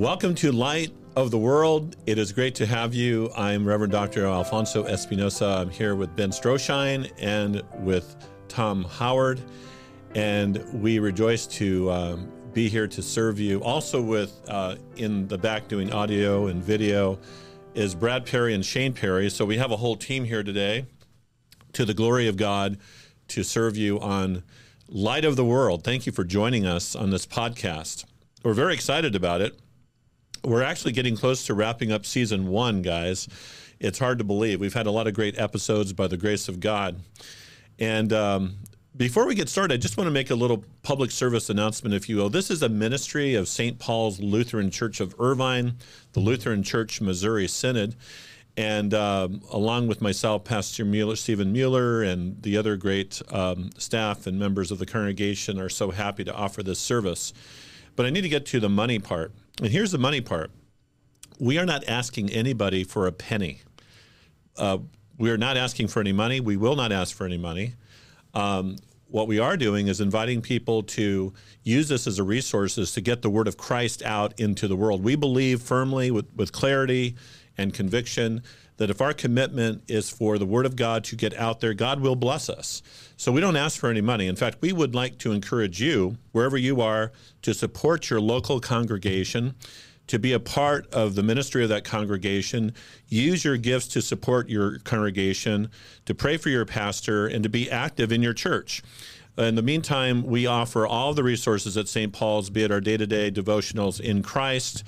[0.00, 1.94] Welcome to Light of the World.
[2.06, 3.30] It is great to have you.
[3.36, 4.24] I'm Reverend Dr.
[4.24, 5.44] Alfonso Espinosa.
[5.44, 8.16] I'm here with Ben Strohschein and with
[8.48, 9.42] Tom Howard,
[10.14, 13.62] and we rejoice to um, be here to serve you.
[13.62, 17.18] Also, with uh, in the back doing audio and video
[17.74, 19.28] is Brad Perry and Shane Perry.
[19.28, 20.86] So we have a whole team here today
[21.74, 22.78] to the glory of God
[23.28, 24.44] to serve you on
[24.88, 25.84] Light of the World.
[25.84, 28.06] Thank you for joining us on this podcast.
[28.42, 29.60] We're very excited about it.
[30.42, 33.28] We're actually getting close to wrapping up season one, guys.
[33.78, 34.60] It's hard to believe.
[34.60, 37.00] We've had a lot of great episodes by the grace of God.
[37.78, 38.56] And um,
[38.96, 42.08] before we get started, I just want to make a little public service announcement, if
[42.08, 42.30] you will.
[42.30, 43.78] This is a ministry of St.
[43.78, 45.74] Paul's Lutheran Church of Irvine,
[46.12, 47.96] the Lutheran Church Missouri Synod.
[48.56, 54.26] And um, along with myself, Pastor Mueller, Stephen Mueller, and the other great um, staff
[54.26, 57.32] and members of the congregation are so happy to offer this service.
[57.96, 59.32] But I need to get to the money part.
[59.60, 60.50] And here's the money part
[61.38, 63.60] we are not asking anybody for a penny.
[64.56, 64.78] Uh,
[65.18, 66.40] we are not asking for any money.
[66.40, 67.74] We will not ask for any money.
[68.34, 68.76] Um,
[69.08, 73.22] what we are doing is inviting people to use this as a resource to get
[73.22, 75.02] the word of Christ out into the world.
[75.02, 77.16] We believe firmly with, with clarity
[77.58, 78.42] and conviction
[78.80, 82.00] that if our commitment is for the word of God to get out there, God
[82.00, 82.82] will bless us.
[83.18, 84.26] So we don't ask for any money.
[84.26, 88.58] In fact, we would like to encourage you, wherever you are, to support your local
[88.58, 89.54] congregation
[90.06, 92.72] to be a part of the ministry of that congregation.
[93.06, 95.70] Use your gifts to support your congregation,
[96.06, 98.82] to pray for your pastor, and to be active in your church.
[99.36, 102.14] In the meantime, we offer all the resources at St.
[102.14, 104.84] Paul's, be it our day to day devotionals in Christ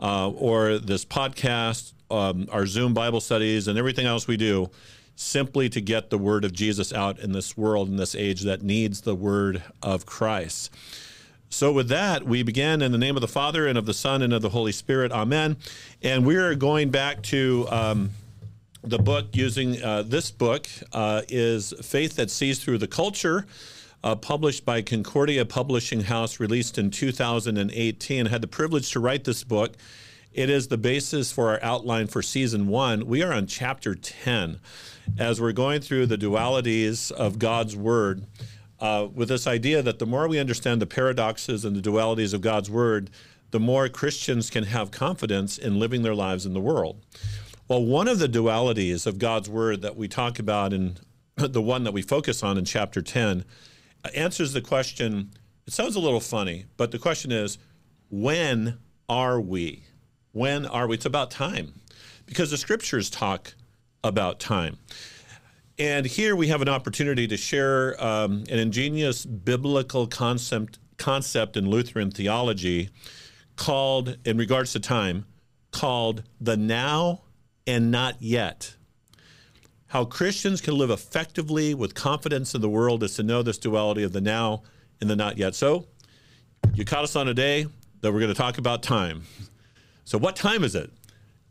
[0.00, 4.70] uh, or this podcast, um, our Zoom Bible studies, and everything else we do
[5.16, 8.62] simply to get the word of Jesus out in this world, in this age that
[8.62, 10.70] needs the word of Christ.
[11.48, 14.20] So, with that, we begin in the name of the Father and of the Son
[14.20, 15.12] and of the Holy Spirit.
[15.12, 15.56] Amen.
[16.02, 18.10] And we are going back to um,
[18.82, 23.46] the book using uh, this book uh, is Faith That Sees Through the Culture.
[24.04, 28.26] Uh, published by Concordia Publishing House, released in 2018.
[28.26, 29.72] I had the privilege to write this book.
[30.36, 33.06] It is the basis for our outline for season one.
[33.06, 34.60] We are on chapter 10
[35.16, 38.26] as we're going through the dualities of God's Word
[38.78, 42.42] uh, with this idea that the more we understand the paradoxes and the dualities of
[42.42, 43.08] God's Word,
[43.50, 47.02] the more Christians can have confidence in living their lives in the world.
[47.66, 50.98] Well, one of the dualities of God's Word that we talk about in
[51.36, 53.42] the one that we focus on in chapter 10
[54.14, 55.30] answers the question.
[55.66, 57.56] It sounds a little funny, but the question is
[58.10, 58.76] when
[59.08, 59.84] are we?
[60.36, 60.96] When are we?
[60.96, 61.80] It's about time
[62.26, 63.54] because the scriptures talk
[64.04, 64.76] about time.
[65.78, 71.70] And here we have an opportunity to share um, an ingenious biblical concept, concept in
[71.70, 72.90] Lutheran theology
[73.56, 75.24] called, in regards to time,
[75.70, 77.22] called the now
[77.66, 78.76] and not yet.
[79.86, 84.02] How Christians can live effectively with confidence in the world is to know this duality
[84.02, 84.64] of the now
[85.00, 85.54] and the not yet.
[85.54, 85.86] So,
[86.74, 87.68] you caught us on a day
[88.02, 89.22] that we're going to talk about time.
[90.06, 90.92] So, what time is it?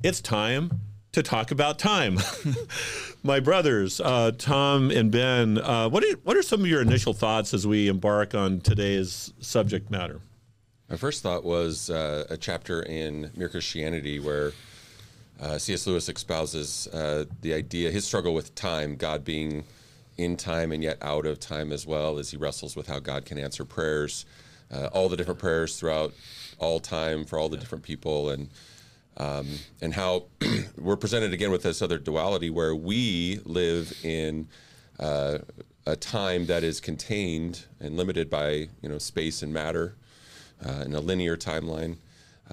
[0.02, 0.80] It's time
[1.12, 2.20] to talk about time.
[3.24, 7.14] My brothers, uh, Tom and Ben, uh, what, are, what are some of your initial
[7.14, 10.22] thoughts as we embark on today's subject matter?
[10.90, 14.54] My first thought was uh, a chapter in Mere Christianity where
[15.42, 15.86] uh, C.S.
[15.86, 19.66] Lewis espouses uh, the idea, his struggle with time, God being
[20.18, 23.26] in time and yet out of time as well, as he wrestles with how God
[23.26, 24.26] can answer prayers,
[24.72, 26.14] uh, all the different prayers throughout
[26.60, 28.30] all time for all the different people.
[28.30, 28.50] And
[29.18, 29.48] um,
[29.82, 30.26] and how
[30.78, 34.48] we're presented again with this other duality where we live in
[35.00, 35.40] uh,
[35.86, 39.96] a time that is contained and limited by you know space and matter
[40.66, 41.98] uh, in a linear timeline,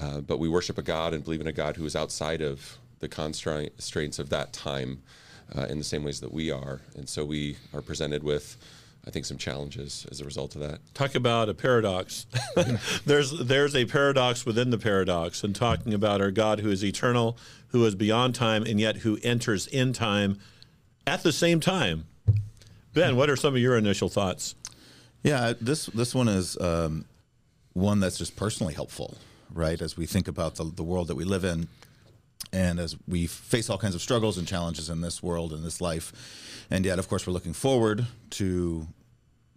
[0.01, 2.79] uh, but we worship a God and believe in a God who is outside of
[3.01, 5.03] the constraints of that time
[5.57, 8.57] uh, in the same ways that we are, and so we are presented with
[9.07, 10.79] I think some challenges as a result of that.
[10.95, 12.27] Talk about a paradox.
[13.05, 17.37] there's there's a paradox within the paradox, and talking about our God who is eternal,
[17.69, 20.39] who is beyond time, and yet who enters in time
[21.07, 22.07] at the same time.
[22.95, 24.55] Ben, what are some of your initial thoughts?
[25.25, 27.05] Yeah, this this one is um,
[27.73, 29.19] one that's just personally helpful,
[29.53, 29.81] right?
[29.81, 31.67] As we think about the, the world that we live in,
[32.53, 35.81] and as we face all kinds of struggles and challenges in this world and this
[35.81, 36.13] life
[36.73, 38.89] and yet, of course, we're looking forward to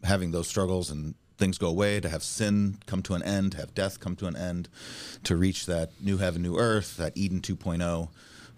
[0.04, 3.58] having those struggles and things go away, to have sin come to an end, to
[3.58, 4.68] have death come to an end,
[5.24, 8.10] to reach that new heaven, new earth, that Eden 2.0.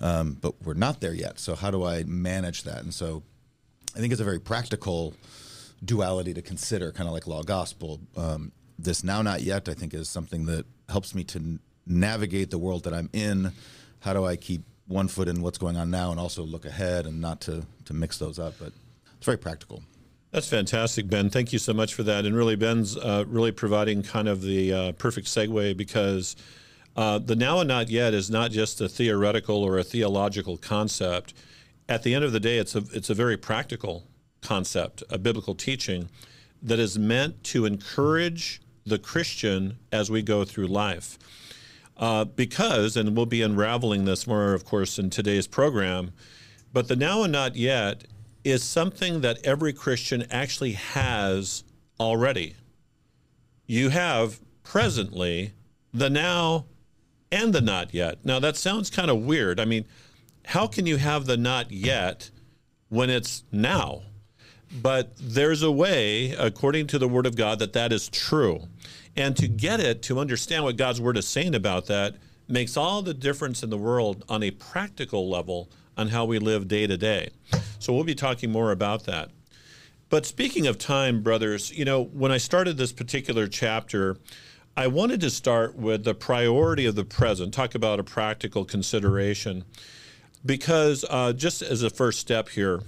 [0.01, 1.39] Um, but we're not there yet.
[1.39, 2.81] So, how do I manage that?
[2.81, 3.21] And so,
[3.95, 5.13] I think it's a very practical
[5.86, 8.00] duality to consider, kind of like law gospel.
[8.15, 12.57] Um, this now, not yet, I think, is something that helps me to navigate the
[12.57, 13.54] world that I'm in?
[14.00, 17.06] How do I keep one foot in what's going on now and also look ahead
[17.06, 18.56] and not to to mix those up?
[18.60, 18.74] But
[19.18, 19.84] it's very practical.
[20.31, 21.30] That's fantastic, Ben.
[21.30, 22.25] Thank you so much for that.
[22.25, 26.36] And really, Ben's uh, really providing kind of the uh, perfect segue because
[26.98, 31.33] uh, the now and not yet is not just a theoretical or a theological concept.
[31.88, 34.04] At the end of the day, it's a it's a very practical
[34.42, 36.10] concept, a biblical teaching
[36.62, 41.18] that is meant to encourage the Christian as we go through life.
[41.97, 46.11] Uh, because, and we'll be unraveling this more, of course, in today's program,
[46.71, 48.03] but the now and not yet
[48.44, 51.63] is something that every Christian actually has
[51.99, 52.55] already.
[53.65, 55.53] You have presently
[55.94, 56.65] the now
[57.31, 58.19] and the not yet.
[58.23, 59.59] Now, that sounds kind of weird.
[59.59, 59.85] I mean,
[60.45, 62.29] how can you have the not yet
[62.89, 64.03] when it's now?
[64.81, 68.67] But there's a way, according to the Word of God, that that is true.
[69.18, 72.16] And to get it, to understand what God's Word is saying about that,
[72.48, 76.68] makes all the difference in the world on a practical level on how we live
[76.68, 77.31] day to day.
[77.80, 79.31] So we'll be talking more about that.
[80.10, 84.18] But speaking of time, brothers, you know, when I started this particular chapter,
[84.78, 89.66] I wanted to start with the priority of the present, talk about a practical consideration,
[90.46, 92.81] because uh, just as a first step here,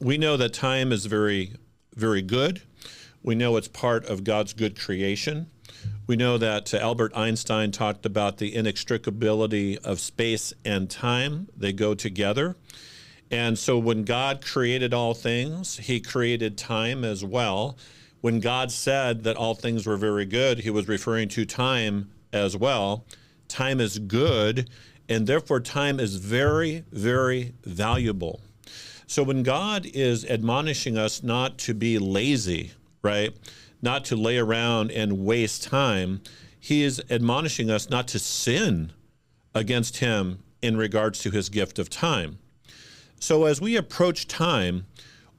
[0.00, 1.54] we know that time is very,
[1.94, 2.62] very good.
[3.22, 5.46] We know it's part of God's good creation.
[6.06, 11.72] We know that uh, Albert Einstein talked about the inextricability of space and time, they
[11.72, 12.56] go together.
[13.30, 17.78] And so when God created all things, he created time as well.
[18.20, 22.56] When God said that all things were very good, he was referring to time as
[22.56, 23.04] well.
[23.46, 24.68] Time is good,
[25.08, 28.40] and therefore time is very, very valuable.
[29.06, 32.72] So when God is admonishing us not to be lazy,
[33.02, 33.36] right?
[33.82, 36.20] Not to lay around and waste time,
[36.58, 38.92] he is admonishing us not to sin
[39.54, 42.38] against him in regards to his gift of time.
[43.18, 44.86] So as we approach time,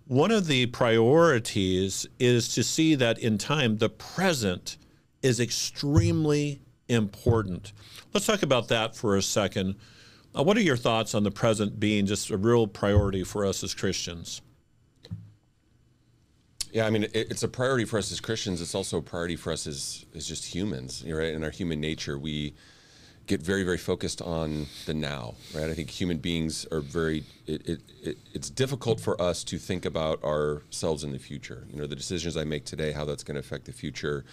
[0.08, 4.78] one of the priorities is to see that in time, the present
[5.22, 7.72] is extremely important.
[8.14, 9.76] Let's talk about that for a second.
[10.38, 13.64] Uh, what are your thoughts on the present being just a real priority for us
[13.64, 14.42] as Christians?
[16.72, 18.62] Yeah, I mean, it, it's a priority for us as Christians.
[18.62, 21.34] It's also a priority for us as, as just humans, right?
[21.34, 22.54] In our human nature, we
[23.28, 25.70] get very, very focused on the now, right?
[25.70, 29.86] I think human beings are very, it, it, it, it's difficult for us to think
[29.86, 31.66] about ourselves in the future.
[31.72, 34.24] You know, the decisions I make today, how that's going to affect the future.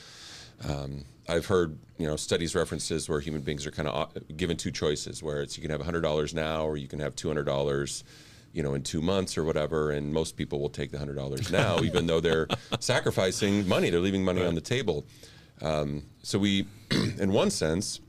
[0.69, 4.57] Um, I've heard you know studies references where human beings are kind of uh, given
[4.57, 7.29] two choices, where it's you can have hundred dollars now or you can have two
[7.29, 8.03] hundred dollars,
[8.53, 9.91] you know, in two months or whatever.
[9.91, 12.49] And most people will take the hundred dollars now, even though they're
[12.81, 14.49] sacrificing money, they're leaving money right.
[14.49, 15.07] on the table.
[15.61, 18.01] Um, so we, in one sense,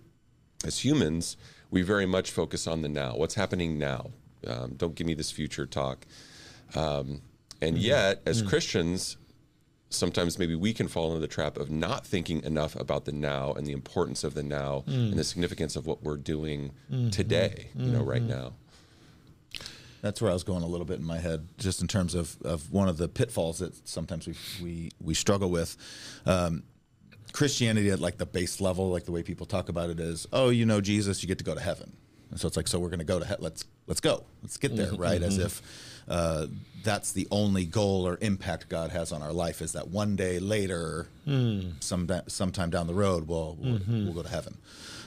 [0.66, 1.38] as humans,
[1.72, 3.16] we very much focus on the now.
[3.16, 4.12] What's happening now?
[4.48, 6.06] Um, don't give me this future talk.
[6.76, 7.22] Um,
[7.62, 7.86] and mm-hmm.
[7.86, 8.50] yet, as mm-hmm.
[8.50, 9.18] Christians,
[9.90, 13.54] sometimes maybe we can fall into the trap of not thinking enough about the now
[13.54, 14.94] and the importance of the now mm.
[14.94, 17.10] and the significance of what we're doing mm-hmm.
[17.10, 18.40] today, you know, right mm-hmm.
[18.40, 18.54] now.
[20.02, 22.38] That's where I was going a little bit in my head, just in terms of,
[22.44, 25.76] of one of the pitfalls that sometimes we we, we struggle with.
[26.26, 26.64] Um,
[27.32, 30.50] Christianity at like the base level, like the way people talk about it is, oh,
[30.50, 31.96] you know Jesus, you get to go to heaven.
[32.32, 33.44] And so it's like, so we're going to go to heaven.
[33.44, 35.22] let's let's go, let's get there, mm-hmm, right?
[35.22, 35.46] As mm-hmm.
[35.46, 35.62] if
[36.08, 36.48] uh,
[36.84, 40.40] that's the only goal or impact God has on our life is that one day
[40.40, 41.74] later, mm.
[41.84, 44.06] some sometime down the road, we'll we'll, mm-hmm.
[44.06, 44.58] we'll go to heaven,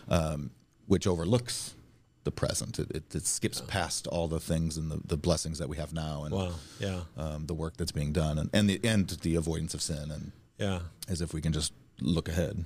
[0.08, 0.50] um,
[0.86, 1.74] which overlooks
[2.24, 2.78] the present.
[2.78, 3.70] It, it, it skips yeah.
[3.70, 6.52] past all the things and the, the blessings that we have now, and wow.
[6.78, 10.10] yeah, um, the work that's being done, and and the and the avoidance of sin,
[10.10, 12.64] and yeah, as if we can just look ahead.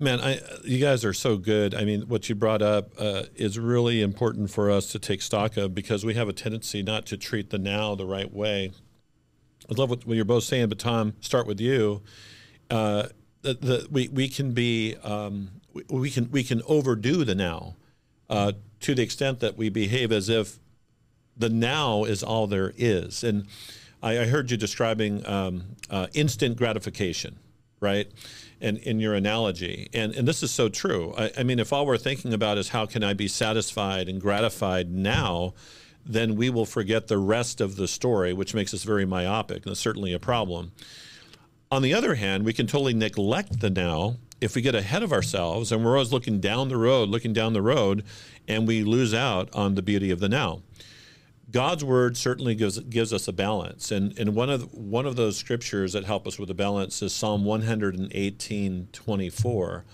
[0.00, 1.74] Man, I, you guys are so good.
[1.74, 5.56] I mean, what you brought up uh, is really important for us to take stock
[5.56, 8.72] of because we have a tendency not to treat the now the right way.
[9.70, 12.02] I love what, what you're both saying, but Tom, start with you.
[12.70, 13.04] Uh,
[13.42, 17.76] the, the, we, we can be um, we, we, can we can overdo the now
[18.28, 18.52] uh,
[18.84, 20.58] to the extent that we behave as if
[21.36, 23.24] the now is all there is.
[23.24, 23.46] And
[24.02, 27.38] I, I heard you describing um, uh, instant gratification,
[27.80, 28.10] right?
[28.64, 29.88] in, in your analogy.
[29.92, 31.12] And, and this is so true.
[31.18, 34.20] I, I mean, if all we're thinking about is how can I be satisfied and
[34.20, 35.52] gratified now,
[36.06, 39.64] then we will forget the rest of the story, which makes us very myopic.
[39.64, 40.72] And that's certainly a problem.
[41.70, 45.10] On the other hand, we can totally neglect the now if we get ahead of
[45.10, 48.04] ourselves and we're always looking down the road, looking down the road,
[48.46, 50.60] and we lose out on the beauty of the now.
[51.50, 55.38] God's word certainly gives gives us a balance, and and one of one of those
[55.38, 59.84] scriptures that help us with the balance is Psalm 118, 24.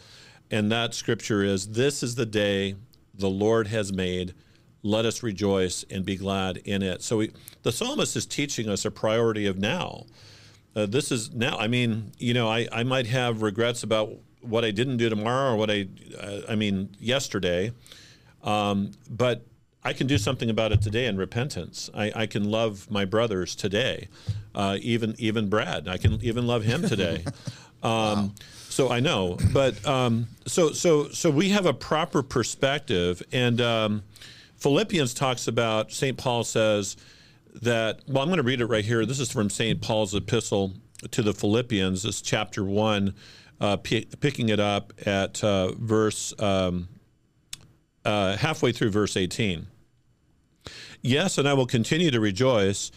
[0.51, 2.75] and that scripture is This is the day
[3.15, 4.35] the Lord has made.
[4.83, 7.03] Let us rejoice and be glad in it.
[7.03, 10.07] So we, the psalmist is teaching us a priority of now.
[10.75, 11.57] Uh, this is now.
[11.59, 15.53] I mean, you know, I, I might have regrets about what I didn't do tomorrow
[15.53, 15.87] or what I,
[16.19, 17.73] uh, I mean, yesterday.
[18.43, 19.47] Um, but
[19.83, 21.89] I can do something about it today in repentance.
[21.95, 24.09] I, I can love my brothers today,
[24.55, 25.89] uh, even even Brad.
[25.89, 27.25] I can even love him today.
[27.83, 28.31] Um, wow.
[28.69, 34.03] So I know, but um, so so so we have a proper perspective, and um,
[34.59, 36.99] Philippians talks about Saint Paul says
[37.63, 38.01] that.
[38.07, 39.07] Well, I'm going to read it right here.
[39.07, 40.75] This is from Saint Paul's epistle
[41.11, 42.03] to the Philippians.
[42.03, 43.15] This chapter one,
[43.61, 46.89] uh, p- picking it up at uh, verse um,
[48.05, 49.67] uh, halfway through verse 18.
[51.03, 52.91] Yes, and I will continue to rejoice,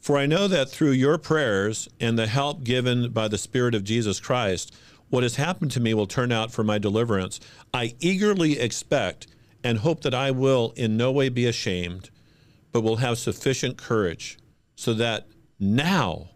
[0.00, 3.84] for I know that through your prayers and the help given by the Spirit of
[3.84, 4.74] Jesus Christ,
[5.08, 7.40] what has happened to me will turn out for my deliverance.
[7.72, 9.26] I eagerly expect
[9.62, 12.10] and hope that I will in no way be ashamed,
[12.72, 14.38] but will have sufficient courage,
[14.74, 15.26] so that
[15.58, 16.30] now,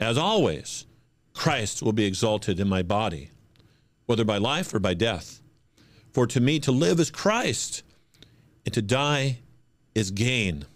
[0.00, 0.86] as always,
[1.34, 3.30] Christ will be exalted in my body,
[4.06, 5.40] whether by life or by death.
[6.12, 7.82] For to me to live is Christ,
[8.64, 9.38] and to die
[9.94, 10.66] is gain.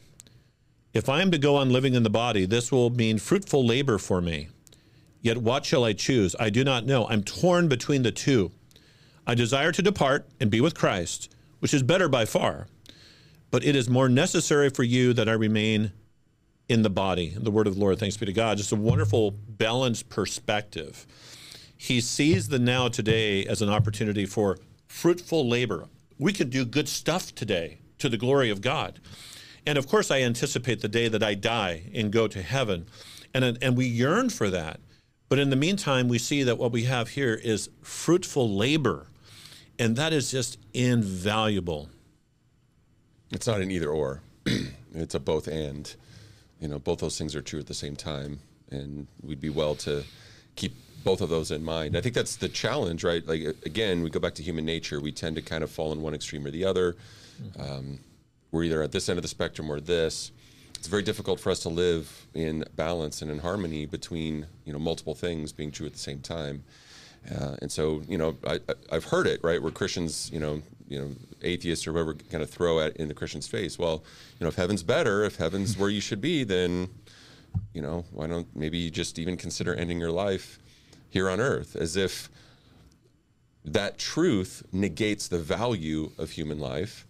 [0.92, 3.98] If I am to go on living in the body, this will mean fruitful labor
[3.98, 4.48] for me.
[5.20, 6.34] Yet what shall I choose?
[6.40, 7.06] I do not know.
[7.08, 8.52] I'm torn between the two.
[9.26, 12.68] I desire to depart and be with Christ, which is better by far.
[13.50, 15.92] But it is more necessary for you that I remain
[16.68, 17.35] in the body.
[17.37, 18.58] The word of the Lord, thanks be to God.
[18.58, 21.06] Just a wonderful, balanced perspective.
[21.76, 24.58] He sees the now today as an opportunity for
[24.88, 25.87] fruitful labor.
[26.18, 29.00] We can do good stuff today to the glory of God.
[29.66, 32.87] And of course, I anticipate the day that I die and go to heaven.
[33.35, 34.80] And, and we yearn for that.
[35.28, 39.08] But in the meantime, we see that what we have here is fruitful labor.
[39.78, 41.90] And that is just invaluable.
[43.32, 44.23] It's not an either or,
[44.94, 45.94] it's a both and.
[46.60, 48.40] You know, both those things are true at the same time.
[48.70, 50.04] And we'd be well to
[50.56, 51.96] keep both of those in mind.
[51.96, 53.25] I think that's the challenge, right?
[53.26, 55.00] Like again, we go back to human nature.
[55.00, 56.96] We tend to kind of fall in one extreme or the other.
[57.58, 58.00] Um,
[58.50, 60.32] we're either at this end of the spectrum or this.
[60.75, 64.78] It's very difficult for us to live in balance and in harmony between you know
[64.78, 66.64] multiple things being true at the same time.
[67.30, 70.99] Uh, and so, you know, I, have heard it, right, where Christians, you know, you
[70.99, 71.11] know,
[71.42, 73.78] atheists or whatever kind of throw at in the Christian's face.
[73.78, 74.04] Well,
[74.38, 76.88] you know, if heaven's better, if heaven's where you should be, then,
[77.73, 80.59] you know, why don't maybe you just even consider ending your life
[81.09, 82.28] here on earth as if
[83.64, 87.06] that truth negates the value of human life,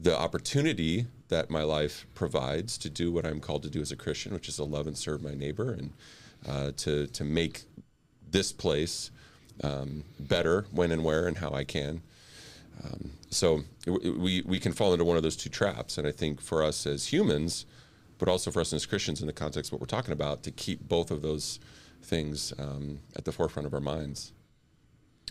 [0.00, 3.96] the opportunity that my life provides to do what I'm called to do as a
[3.96, 5.92] Christian, which is to love and serve my neighbor and
[6.48, 7.64] uh, to, to make
[8.30, 9.10] this place
[9.62, 12.02] um, better when and where and how I can.
[12.84, 15.98] Um, so we, we can fall into one of those two traps.
[15.98, 17.66] And I think for us as humans,
[18.18, 20.50] but also for us as Christians in the context of what we're talking about, to
[20.50, 21.60] keep both of those
[22.02, 24.32] things um, at the forefront of our minds.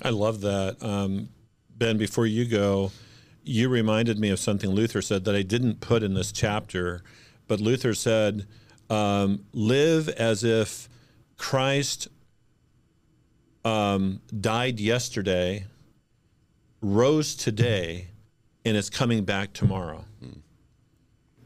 [0.04, 0.82] I love that.
[0.82, 1.30] Um,
[1.76, 2.92] ben, before you go,
[3.44, 7.04] you reminded me of something Luther said that I didn't put in this chapter,
[7.48, 8.46] but Luther said,
[8.90, 10.90] um, live as if
[11.38, 12.08] Christ
[13.70, 15.66] um, died yesterday,
[16.82, 18.08] rose today,
[18.66, 20.06] and is coming back tomorrow.
[20.24, 20.42] Mm.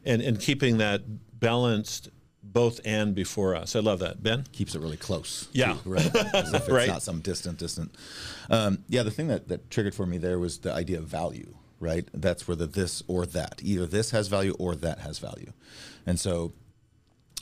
[0.06, 1.02] And, and keeping that
[1.40, 2.10] balanced
[2.42, 3.76] both and before us.
[3.76, 4.22] I love that.
[4.22, 5.48] Ben keeps it really close.
[5.54, 6.16] Yeah, too, right.
[6.36, 6.88] As if it's right.
[6.88, 7.96] not some distant, distant.
[8.50, 11.56] Um, yeah, the thing that that triggered for me there was the idea of value.
[11.80, 12.08] Right.
[12.14, 13.60] That's where the this or that.
[13.64, 15.52] Either this has value or that has value,
[16.06, 16.54] and so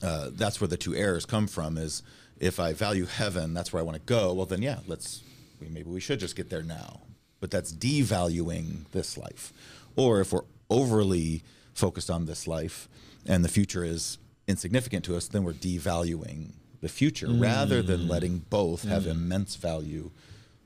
[0.01, 1.77] uh, that's where the two errors come from.
[1.77, 2.01] Is
[2.41, 4.33] if I value heaven, that's where I want to go.
[4.33, 5.23] Well, then yeah, let's
[5.61, 7.01] maybe we should just get there now.
[7.39, 9.53] But that's devaluing this life.
[9.95, 11.43] Or if we're overly
[11.73, 12.89] focused on this life
[13.25, 14.17] and the future is
[14.47, 17.41] insignificant to us, then we're devaluing the future mm.
[17.41, 19.11] rather than letting both have mm.
[19.11, 20.11] immense value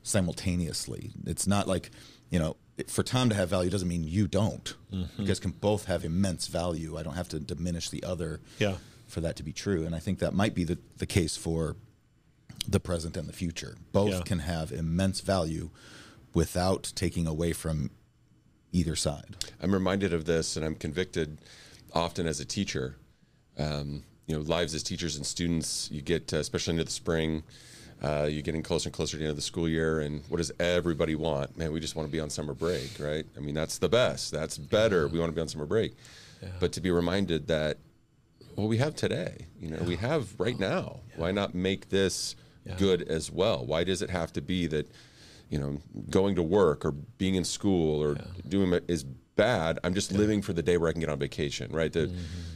[0.02, 1.10] simultaneously.
[1.26, 1.90] It's not like,
[2.30, 2.56] you know,
[2.88, 4.74] for Tom to have value doesn't mean you don't.
[4.92, 5.24] Mm-hmm.
[5.24, 6.96] Guys can both have immense value.
[6.98, 8.76] I don't have to diminish the other yeah.
[9.06, 9.84] For that to be true.
[9.84, 11.76] And I think that might be the, the case for
[12.68, 13.76] the present and the future.
[13.92, 14.20] Both yeah.
[14.24, 15.70] can have immense value
[16.34, 17.90] without taking away from
[18.72, 19.36] either side.
[19.62, 21.38] I'm reminded of this and I'm convicted
[21.92, 22.96] often as a teacher
[23.58, 25.88] um, you know, lives as teachers and students.
[25.90, 27.42] You get, uh, especially into the spring,
[28.02, 30.00] uh, you're getting closer and closer to the end of the school year.
[30.00, 31.56] And what does everybody want?
[31.56, 33.24] Man, we just want to be on summer break, right?
[33.36, 34.32] I mean, that's the best.
[34.32, 35.08] That's better.
[35.08, 35.94] We want to be on summer break.
[36.42, 36.48] Yeah.
[36.60, 37.78] But to be reminded that,
[38.56, 39.46] well, we have today.
[39.60, 39.86] You know, yeah.
[39.86, 41.00] we have right now.
[41.10, 41.20] Yeah.
[41.20, 42.34] Why not make this
[42.78, 43.64] good as well?
[43.64, 44.90] Why does it have to be that?
[45.48, 48.16] you know, going to work or being in school or
[48.48, 49.78] doing my, is bad.
[49.84, 51.92] I'm just living for the day where I can get on vacation, right?
[51.92, 52.10] The,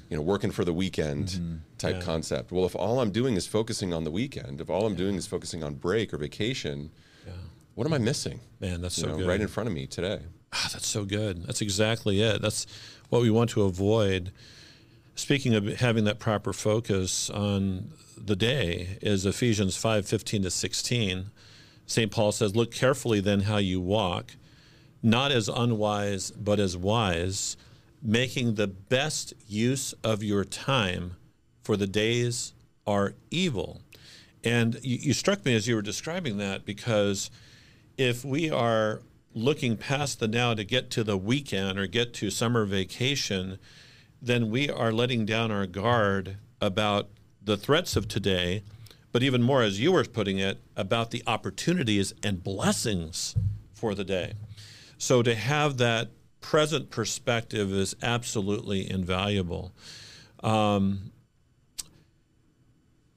[0.09, 2.02] you know, working for the weekend type Yeah.
[2.02, 2.50] concept.
[2.50, 5.26] Well, if all I'm doing is focusing on the weekend, if all I'm doing is
[5.26, 6.90] focusing on break or vacation,
[7.76, 8.40] what am I missing?
[8.59, 9.28] Man, that's You so know, good.
[9.28, 10.23] right in front of me today.
[10.52, 11.47] Ah, that's so good.
[11.47, 12.42] That's exactly it.
[12.42, 12.66] That's
[13.09, 14.33] what we want to avoid.
[15.21, 21.27] Speaking of having that proper focus on the day is Ephesians 5, 15 to 16.
[21.85, 22.11] St.
[22.11, 24.37] Paul says, Look carefully then how you walk,
[25.03, 27.59] not as unwise, but as wise,
[28.03, 31.17] making the best use of your time,
[31.62, 32.55] for the days
[32.87, 33.83] are evil.
[34.43, 37.31] And you, you struck me as you were describing that because
[37.99, 39.03] if we are
[39.35, 43.59] looking past the now to get to the weekend or get to summer vacation,
[44.23, 47.09] then we are letting down our guard about
[47.43, 48.62] the threats of today,
[49.12, 53.35] but even more, as you were putting it, about the opportunities and blessings
[53.73, 54.35] for the day.
[54.99, 56.11] So to have that
[56.41, 59.73] present perspective is absolutely invaluable.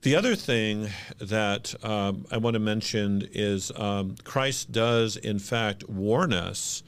[0.03, 5.87] The other thing that um, I want to mention is um, Christ does, in fact,
[5.87, 6.83] warn us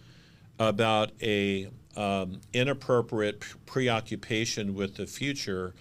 [0.60, 5.74] about a um, inappropriate preoccupation with the future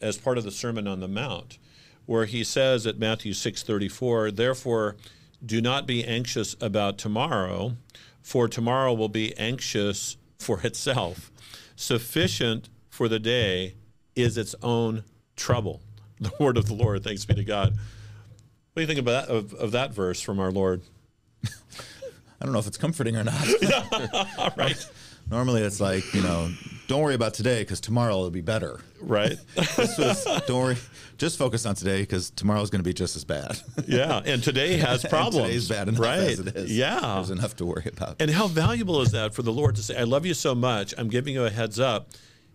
[0.00, 1.58] as part of the Sermon on the Mount,
[2.06, 4.96] where he says at Matthew six thirty four, "Therefore,
[5.44, 7.76] do not be anxious about tomorrow,
[8.22, 11.30] for tomorrow will be anxious for itself.
[11.76, 13.74] Sufficient for the day
[14.14, 15.04] is its own
[15.36, 15.80] trouble."
[16.22, 17.02] The word of the Lord.
[17.02, 17.72] Thanks be to God.
[17.72, 20.82] What do you think about of, of that verse from our Lord?
[21.44, 23.44] I don't know if it's comforting or not.
[24.56, 24.88] Right,
[25.30, 26.50] Normally, it's like you know,
[26.88, 28.80] don't worry about today because tomorrow will be better.
[29.00, 29.36] right.
[29.54, 30.76] This was don't worry,
[31.18, 33.58] just focus on today because tomorrow's going to be just as bad.
[33.86, 35.46] Yeah, and today has problems.
[35.46, 36.18] today's bad enough right?
[36.18, 36.76] as it is.
[36.76, 37.00] Yeah.
[37.00, 38.20] there's enough to worry about.
[38.20, 40.94] And how valuable is that for the Lord to say, "I love you so much.
[40.98, 42.10] I'm giving you a heads up.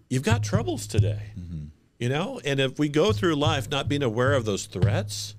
[0.09, 1.65] You've got troubles today." Mm-hmm.
[1.99, 5.33] You know, and if we go through life not being aware of those threats,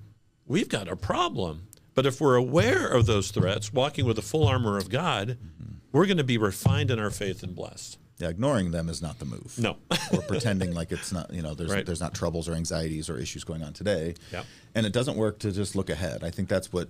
[0.45, 1.67] we've got a problem.
[1.95, 5.75] But if we're aware of those threats, walking with the full armor of God, mm-hmm.
[5.91, 7.97] We're going to be refined in our faith and blessed.
[8.17, 9.57] yeah, ignoring them is not the move.
[9.57, 9.77] No.
[10.13, 11.33] or pretending like it's not.
[11.33, 11.85] You know, there's Right.
[11.85, 14.15] there's not troubles or anxieties or issues going on today.
[14.31, 14.45] Yep.
[14.75, 16.23] And it doesn't work to just look ahead.
[16.23, 16.89] I think that's what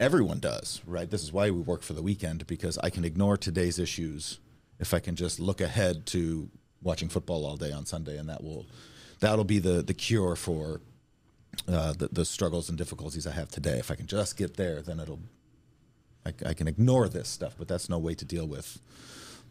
[0.00, 1.08] everyone does, right?
[1.10, 4.38] This is why we work for the weekend because I can ignore today's issues
[4.78, 6.50] if I can just look ahead to
[6.82, 8.66] watching football all day on Sunday, and that will
[9.20, 10.80] that'll be the the cure for
[11.68, 13.78] uh, the, the struggles and difficulties I have today.
[13.78, 15.20] If I can just get there, then it'll
[16.26, 18.78] I, I can ignore this stuff, but that's no way to deal with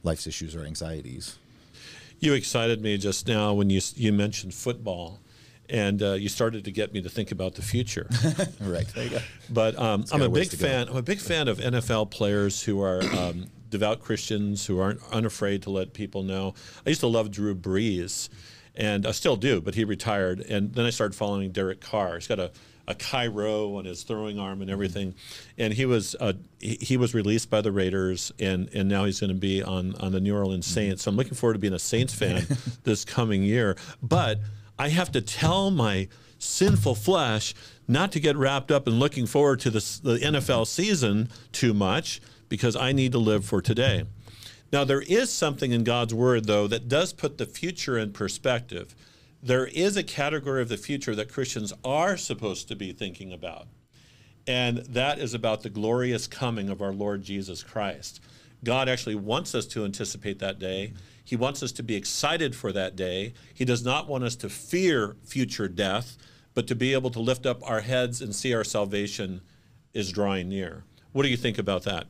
[0.03, 1.37] life's issues or anxieties.
[2.19, 5.19] You excited me just now when you you mentioned football,
[5.69, 8.09] and uh, you started to get me to think about the future.
[8.61, 8.87] Right.
[8.87, 9.19] There you go.
[9.49, 10.87] But um, I'm a a big fan.
[10.89, 15.61] I'm a big fan of NFL players who are um, devout Christians who aren't unafraid
[15.63, 16.53] to let people know.
[16.85, 18.29] I used to love Drew Brees,
[18.75, 20.39] and I still do, but he retired.
[20.39, 22.15] And then I started following Derek Carr.
[22.15, 22.51] He's got a
[22.87, 25.15] a Chi Rho on his throwing arm and everything,
[25.57, 29.19] and he was uh, he, he was released by the Raiders, and and now he's
[29.19, 31.03] going to be on on the New Orleans Saints.
[31.03, 32.45] So I'm looking forward to being a Saints fan
[32.83, 33.75] this coming year.
[34.01, 34.39] But
[34.77, 37.53] I have to tell my sinful flesh
[37.87, 42.21] not to get wrapped up in looking forward to this, the NFL season too much
[42.49, 44.05] because I need to live for today.
[44.71, 48.95] Now, there is something in God's word, though, that does put the future in perspective.
[49.45, 53.67] There is a category of the future that Christians are supposed to be thinking about,
[54.47, 58.21] and that is about the glorious coming of our Lord Jesus Christ.
[58.63, 60.93] God actually wants us to anticipate that day.
[61.23, 63.35] He wants us to be excited for that day.
[63.53, 66.17] He does not want us to fear future death,
[66.55, 69.41] but to be able to lift up our heads and see our salvation
[69.93, 70.85] is drawing near.
[71.11, 72.07] What do you think about that?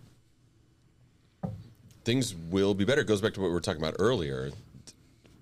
[2.06, 3.02] things will be better.
[3.02, 4.52] It goes back to what we were talking about earlier.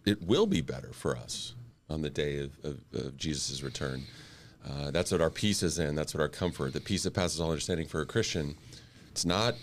[0.05, 1.53] It will be better for us
[1.89, 4.03] on the day of, of, of Jesus' return.
[4.67, 5.95] Uh, that's what our peace is in.
[5.95, 8.55] That's what our comfort, the peace that passes all understanding for a Christian.
[9.11, 9.55] It's not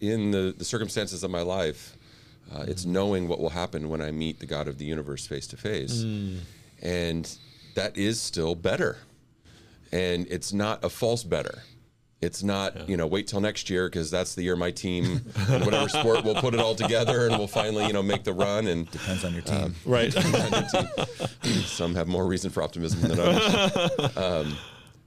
[0.00, 1.96] in the, the circumstances of my life.
[2.54, 5.48] Uh, it's knowing what will happen when I meet the God of the universe face
[5.48, 6.02] to face.
[6.80, 7.38] And
[7.74, 8.98] that is still better.
[9.90, 11.62] And it's not a false better.
[12.22, 15.88] It's not, you know, wait till next year because that's the year my team, whatever
[15.88, 18.66] sport, will put it all together and we'll finally, you know, make the run.
[18.68, 19.74] And Depends on your team.
[19.84, 20.12] Right.
[21.64, 24.16] some have more reason for optimism than others.
[24.16, 24.56] um,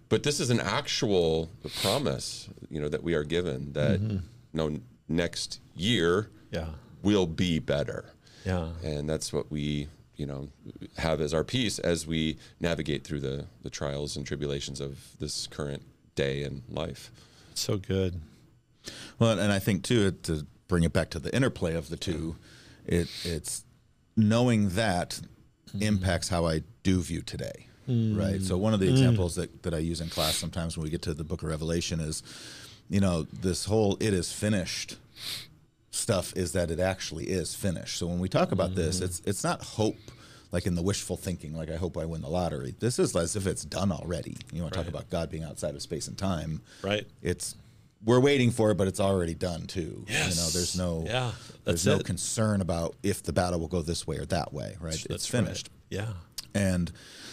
[0.07, 1.49] but this is an actual
[1.81, 4.21] promise, you know, that we are given that you
[4.53, 6.67] know, next year yeah.
[7.01, 8.13] will be better.
[8.45, 8.69] Yeah.
[8.83, 10.49] And that's what we, you know,
[10.97, 15.47] have as our peace as we navigate through the, the trials and tribulations of this
[15.47, 15.83] current
[16.19, 17.11] day in life.
[17.53, 18.19] So good.
[19.19, 22.35] Well, and I think too to bring it back to the interplay of the two,
[22.85, 23.63] it it's
[24.17, 25.21] knowing that
[25.79, 27.67] impacts how I do view today.
[27.87, 28.41] Right.
[28.41, 28.91] So one of the mm.
[28.91, 31.49] examples that, that I use in class sometimes when we get to the book of
[31.49, 32.21] Revelation is,
[32.87, 34.97] you know, this whole it is finished
[35.89, 37.97] stuff is that it actually is finished.
[37.97, 39.05] So when we talk about this, mm.
[39.05, 39.97] it's it's not hope
[40.51, 42.73] like in the wishful thinking, like I hope I win the lottery.
[42.79, 44.37] This is as if it's done already.
[44.51, 46.61] You want to talk about God being outside of space and time.
[46.83, 47.05] Right.
[47.21, 47.55] It's
[48.03, 49.81] we're waiting for it, but it's already done too.
[50.07, 50.53] You know, Yes.
[50.53, 51.31] there's no Yeah,
[51.65, 52.05] there's no it.
[52.05, 55.05] concern about if the battle will go this way or that way, right?
[55.09, 55.69] it's finished.
[55.91, 55.99] right.
[55.99, 56.13] Yeah.
[56.55, 56.91] And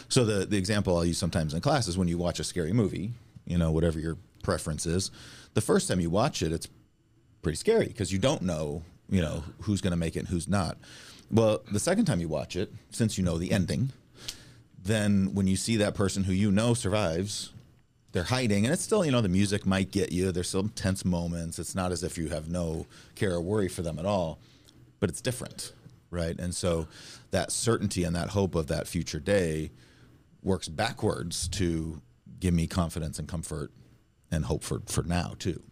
[0.08, 2.72] so the the example I'll use sometimes in class is when you watch a scary
[2.72, 3.12] movie,
[3.46, 5.10] you know, whatever your preference is,
[5.54, 6.68] the first time you watch it, it's
[7.42, 10.48] pretty scary because you don't know, you know, who's going to make it and who's
[10.48, 10.76] not.
[11.30, 13.90] Well, the second time you watch it, since you know the ending,
[14.82, 17.52] then when you see that person who you know survives,
[18.12, 20.32] they're hiding, and it's still, you know, the music might get you.
[20.32, 21.58] There's some tense moments.
[21.58, 24.38] It's not as if you have no care or worry for them at all,
[25.00, 25.72] but it's different,
[26.10, 26.38] right?
[26.38, 26.86] And so
[27.32, 29.70] that certainty and that hope of that future day
[30.42, 32.00] works backwards to
[32.40, 33.70] give me confidence and comfort
[34.30, 35.62] and hope for, for now, too.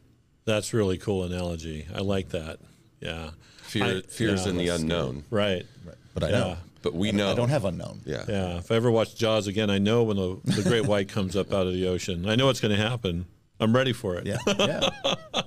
[0.45, 1.87] That's really cool analogy.
[1.95, 2.59] I like that.
[3.05, 3.31] Yeah.
[3.62, 5.25] Fear, I- fears yeah, in the that's unknown.
[5.31, 5.67] Right.
[6.14, 6.38] But I Yeah.
[6.38, 6.57] know.
[6.83, 7.31] But we I know.
[7.31, 8.01] I don't have unknown.
[8.05, 8.25] Yeah.
[8.29, 8.59] Yeah.
[8.59, 11.53] If I ever watch Jaws again, I know when the, the great white comes up
[11.53, 12.29] out of the ocean.
[12.29, 13.25] I know it's going to happen.
[13.61, 14.27] I'm ready for it.
[14.27, 14.37] Yeah.
[14.59, 15.43] Yeah.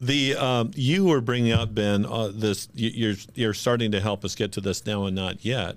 [0.00, 4.24] The um, you were bringing up Ben uh, this you, you're you're starting to help
[4.24, 5.76] us get to this now and not yet,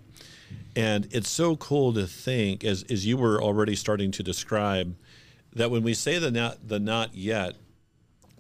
[0.76, 4.96] and it's so cool to think as as you were already starting to describe
[5.54, 7.56] that when we say the not the not yet,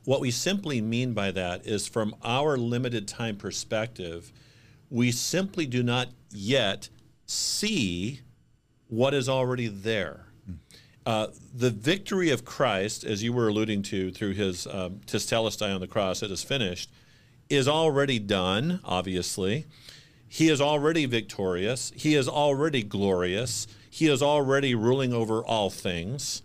[0.05, 4.31] what we simply mean by that is from our limited time perspective,
[4.89, 6.89] we simply do not yet
[7.25, 8.21] see
[8.87, 10.25] what is already there.
[11.05, 15.81] Uh, the victory of Christ, as you were alluding to through his um, tetelestai on
[15.81, 16.91] the cross, it is finished,
[17.49, 19.65] is already done, obviously.
[20.27, 21.91] He is already victorious.
[21.95, 23.67] He is already glorious.
[23.89, 26.43] He is already ruling over all things.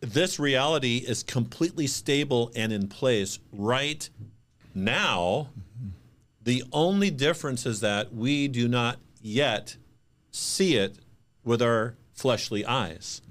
[0.00, 4.08] This reality is completely stable and in place right
[4.74, 5.48] now.
[6.42, 9.76] The only difference is that we do not yet
[10.30, 10.98] see it
[11.44, 13.22] with our fleshly eyes,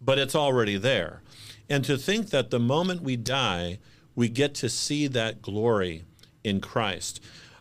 [0.00, 1.22] but it's already there.
[1.68, 3.78] And to think that the moment we die,
[4.14, 6.04] we get to see that glory
[6.42, 7.20] in Christ.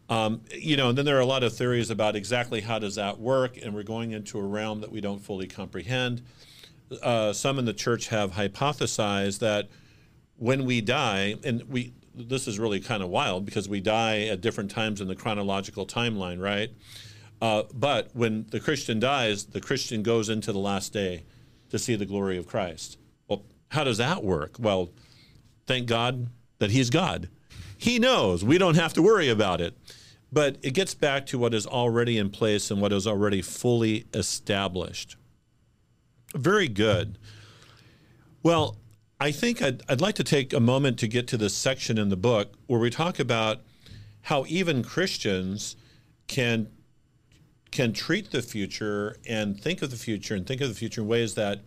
[0.10, 2.96] Um, you know, and then there are a lot of theories about exactly how does
[2.96, 6.22] that work, and we're going into a realm that we don't fully comprehend.
[7.02, 9.70] Uh, some in the church have hypothesized that
[10.38, 14.42] when we die, and we this is really kind of wild because we die at
[14.42, 16.70] different times in the chronological timeline, right?
[17.42, 21.24] Uh, but when the Christian dies, the Christian goes into the last day
[21.70, 22.98] to see the glory of Christ.
[23.28, 24.58] Well, how does that work?
[24.60, 24.92] Well,
[25.66, 26.28] thank God
[26.60, 27.30] that He's God.
[27.78, 28.46] He knows.
[28.46, 29.76] We don't have to worry about it.
[30.32, 34.06] But it gets back to what is already in place and what is already fully
[34.14, 35.16] established.
[36.34, 37.18] Very good.
[38.42, 38.78] Well,
[39.20, 42.10] I think I'd, I'd like to take a moment to get to this section in
[42.10, 43.62] the book where we talk about
[44.24, 45.76] how even Christians
[46.28, 46.68] can
[47.72, 51.08] can treat the future and think of the future and think of the future in
[51.08, 51.62] ways that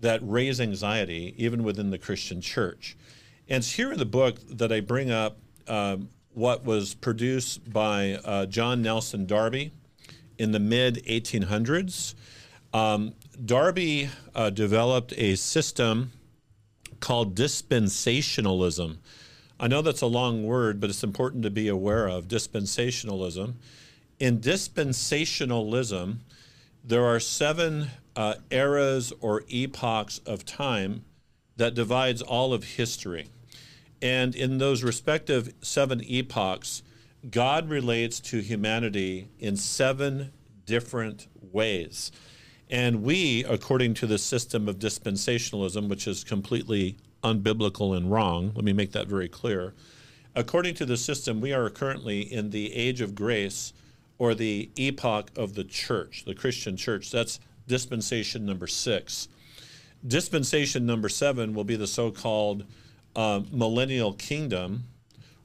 [0.00, 2.96] that raise anxiety even within the Christian church.
[3.48, 8.18] And it's here in the book that I bring up um, what was produced by
[8.24, 9.72] uh, John Nelson Darby
[10.38, 12.14] in the mid 1800s.
[12.72, 16.12] Um, Darby uh, developed a system
[17.00, 18.98] called dispensationalism.
[19.58, 23.54] I know that's a long word, but it's important to be aware of dispensationalism.
[24.18, 26.18] In dispensationalism,
[26.84, 31.04] there are seven uh, eras or epochs of time
[31.56, 33.28] that divides all of history.
[34.02, 36.82] And in those respective seven epochs,
[37.30, 40.32] God relates to humanity in seven
[40.66, 42.12] different ways.
[42.72, 48.64] And we, according to the system of dispensationalism, which is completely unbiblical and wrong, let
[48.64, 49.74] me make that very clear.
[50.34, 53.74] According to the system, we are currently in the age of grace
[54.16, 57.10] or the epoch of the church, the Christian church.
[57.10, 59.28] That's dispensation number six.
[60.06, 62.64] Dispensation number seven will be the so called
[63.14, 64.84] uh, millennial kingdom,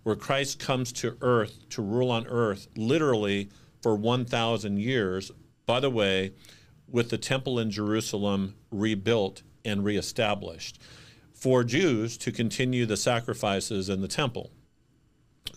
[0.04, 3.50] where Christ comes to earth to rule on earth literally
[3.82, 5.30] for 1,000 years.
[5.66, 6.32] By the way,
[6.89, 10.80] with the temple in Jerusalem rebuilt and reestablished
[11.34, 14.50] for Jews to continue the sacrifices in the temple.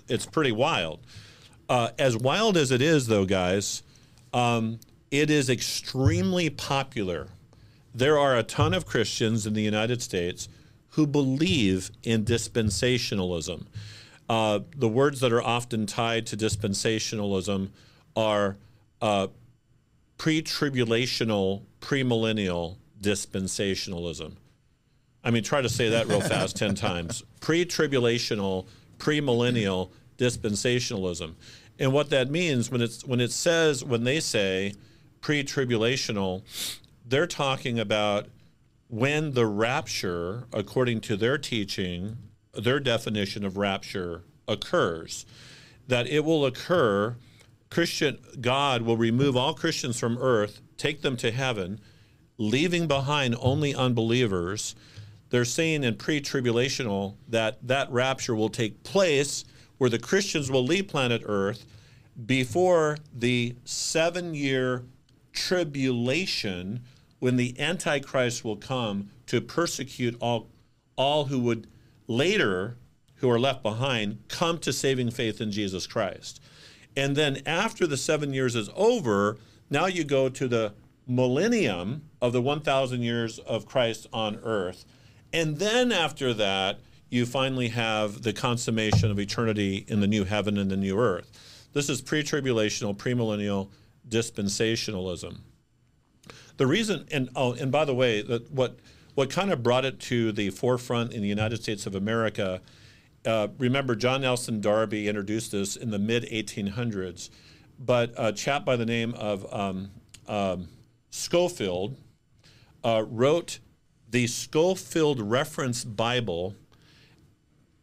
[0.09, 1.01] It's pretty wild.
[1.69, 3.83] Uh, as wild as it is, though, guys,
[4.33, 7.29] um, it is extremely popular.
[7.95, 10.49] There are a ton of Christians in the United States
[10.91, 13.67] who believe in dispensationalism.
[14.29, 17.71] Uh, the words that are often tied to dispensationalism
[18.17, 18.57] are
[19.01, 19.29] uh,
[20.21, 24.37] pre tribulational, premillennial dispensationalism.
[25.25, 27.25] I mean, try to say that real fast 10 times.
[27.41, 28.67] Pre tribulational,
[28.99, 31.37] premillennial dispensationalism.
[31.79, 34.75] And what that means when it's when it says when they say
[35.23, 36.43] pre-tribulational,
[37.07, 38.27] they're talking about
[38.89, 42.19] when the rapture, according to their teaching,
[42.53, 45.25] their definition of rapture occurs,
[45.89, 47.17] that it will occur.
[47.71, 51.81] Christian God will remove all Christians from earth, take them to heaven,
[52.37, 54.75] leaving behind only unbelievers.
[55.31, 59.45] They're saying in pre-tribulational that that rapture will take place
[59.79, 61.65] where the Christians will leave planet Earth
[62.27, 64.85] before the seven year
[65.33, 66.81] tribulation
[67.19, 70.49] when the Antichrist will come to persecute all,
[70.97, 71.67] all who would
[72.09, 72.77] later,
[73.17, 76.43] who are left behind, come to saving faith in Jesus Christ.
[77.01, 79.39] And then after the seven years is over,
[79.71, 80.75] now you go to the
[81.07, 84.85] millennium of the 1,000 years of Christ on earth.
[85.33, 90.59] And then after that, you finally have the consummation of eternity in the new heaven
[90.59, 91.31] and the new earth.
[91.73, 93.71] This is pre tribulational, premillennial
[94.07, 95.39] dispensationalism.
[96.59, 98.79] The reason, and oh, and by the way, that what
[99.15, 102.61] what kind of brought it to the forefront in the United States of America.
[103.25, 107.31] Uh, remember, John Nelson Darby introduced this in the mid 1800s,
[107.79, 109.91] but a chap by the name of um,
[110.27, 110.69] um,
[111.11, 111.97] Scofield
[112.83, 113.59] uh, wrote
[114.09, 116.55] the Scofield Reference Bible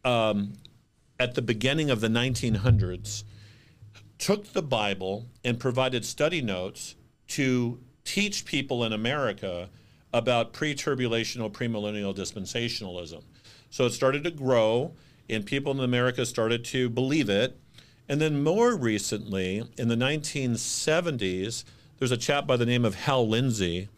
[0.04, 0.54] um,
[1.20, 3.24] at the beginning of the 1900s
[4.18, 6.96] took the Bible and provided study notes
[7.28, 9.70] to teach people in America
[10.12, 13.22] about pre tribulational, premillennial dispensationalism.
[13.70, 14.94] So it started to grow,
[15.28, 17.58] and people in America started to believe it.
[18.08, 21.64] And then more recently, in the 1970s,
[21.98, 23.88] there's a chap by the name of Hal Lindsey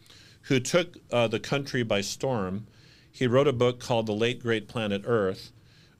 [0.43, 2.67] who took uh, the country by storm.
[3.11, 5.51] He wrote a book called The Late Great Planet Earth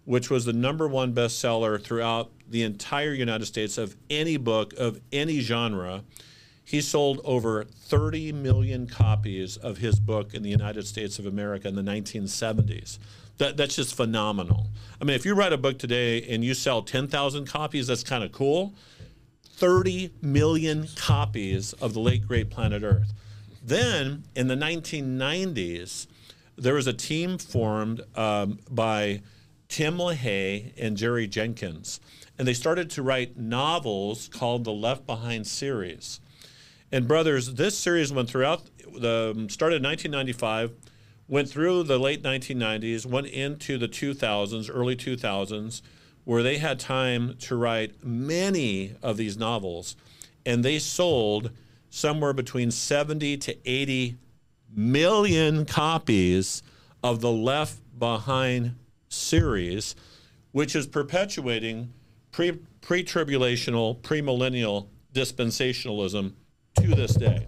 [0.06, 5.00] which was the number one bestseller throughout the entire United States of any book of
[5.12, 6.04] any genre.
[6.64, 11.68] He sold over 30 million copies of his book in the United States of America
[11.68, 12.98] in the 1970s.
[13.38, 14.68] That, that's just phenomenal.
[15.00, 18.24] I mean, if you write a book today and you sell 10,000 copies, that's kind
[18.24, 18.74] of cool.
[19.44, 23.14] 30 million copies of The Late Great Planet Earth.
[23.64, 26.08] Then in the 1990s,
[26.58, 29.22] there was a team formed um, by
[29.68, 32.00] Tim LaHaye and Jerry Jenkins.
[32.38, 36.20] And they started to write novels called the Left Behind series.
[36.92, 38.64] And brothers, this series went throughout
[38.94, 40.72] the started in 1995,
[41.28, 45.82] went through the late 1990s, went into the 2000s, early 2000s,
[46.24, 49.96] where they had time to write many of these novels,
[50.46, 51.52] and they sold
[51.90, 54.18] somewhere between 70 to 80
[54.74, 56.64] million copies
[57.04, 58.76] of the Left Behind
[59.10, 59.96] series,
[60.52, 61.94] which is perpetuating
[62.32, 66.34] pre tribulational, premillennial dispensationalism
[66.76, 67.48] to this day.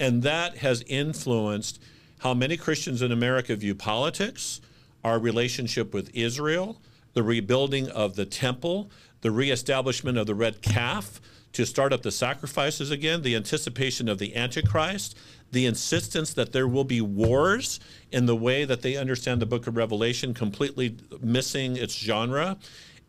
[0.00, 1.82] And that has influenced
[2.18, 4.60] how many Christians in America view politics,
[5.04, 6.80] our relationship with Israel,
[7.14, 11.20] the rebuilding of the temple, the reestablishment of the red calf
[11.52, 15.16] to start up the sacrifices again, the anticipation of the Antichrist,
[15.50, 17.80] the insistence that there will be wars
[18.12, 22.58] in the way that they understand the book of Revelation, completely missing its genre,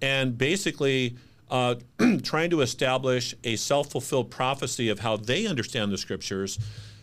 [0.01, 1.17] and basically
[1.51, 1.75] uh,
[2.23, 6.59] trying to establish a self fulfilled prophecy of how they understand the scriptures.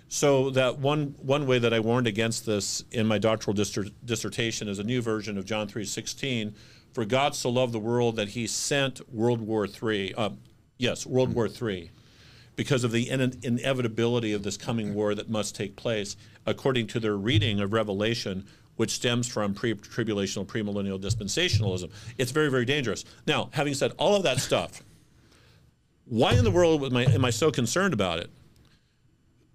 [0.09, 4.79] So that one one way that I warned against this in my doctoral dissertation is
[4.79, 6.55] a new version of John three sixteen.
[6.93, 10.15] For God so loved the world that He sent World War three.
[10.17, 10.31] Uh,
[10.79, 11.91] yes, World War three
[12.57, 16.17] because of the in- inevitability of this coming war that must take place,
[16.47, 21.91] according to their reading of Revelation, which stems from pre tribulational, premillennial dispensationalism.
[22.19, 23.05] It's very, very dangerous.
[23.27, 24.83] Now, having said all of that stuff,
[26.07, 28.31] why in the world am I, am I so concerned about it?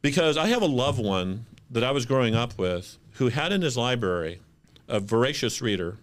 [0.02, 3.62] Because I have a loved one that I was growing up with who had in
[3.62, 4.40] his library
[4.88, 5.98] a voracious reader,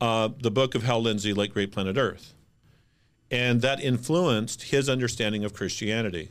[0.00, 2.34] uh, the book of Hal Lindsey, Late Great Planet Earth.
[3.30, 6.30] And that influenced his understanding of Christianity.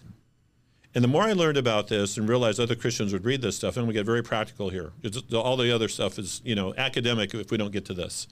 [0.94, 3.78] And the more I learned about this and realized other Christians would read this stuff,
[3.78, 4.92] and we get very practical here.
[5.34, 8.28] All the other stuff is, you know, academic if we don't get to this.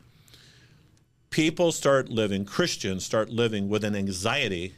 [1.30, 4.74] People start living, Christians start living with an anxiety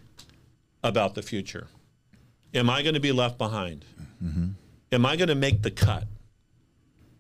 [0.84, 1.68] about the future.
[2.54, 3.86] Am I going to be left behind?
[4.24, 4.48] Mm-hmm.
[4.92, 6.06] Am I going to make the cut?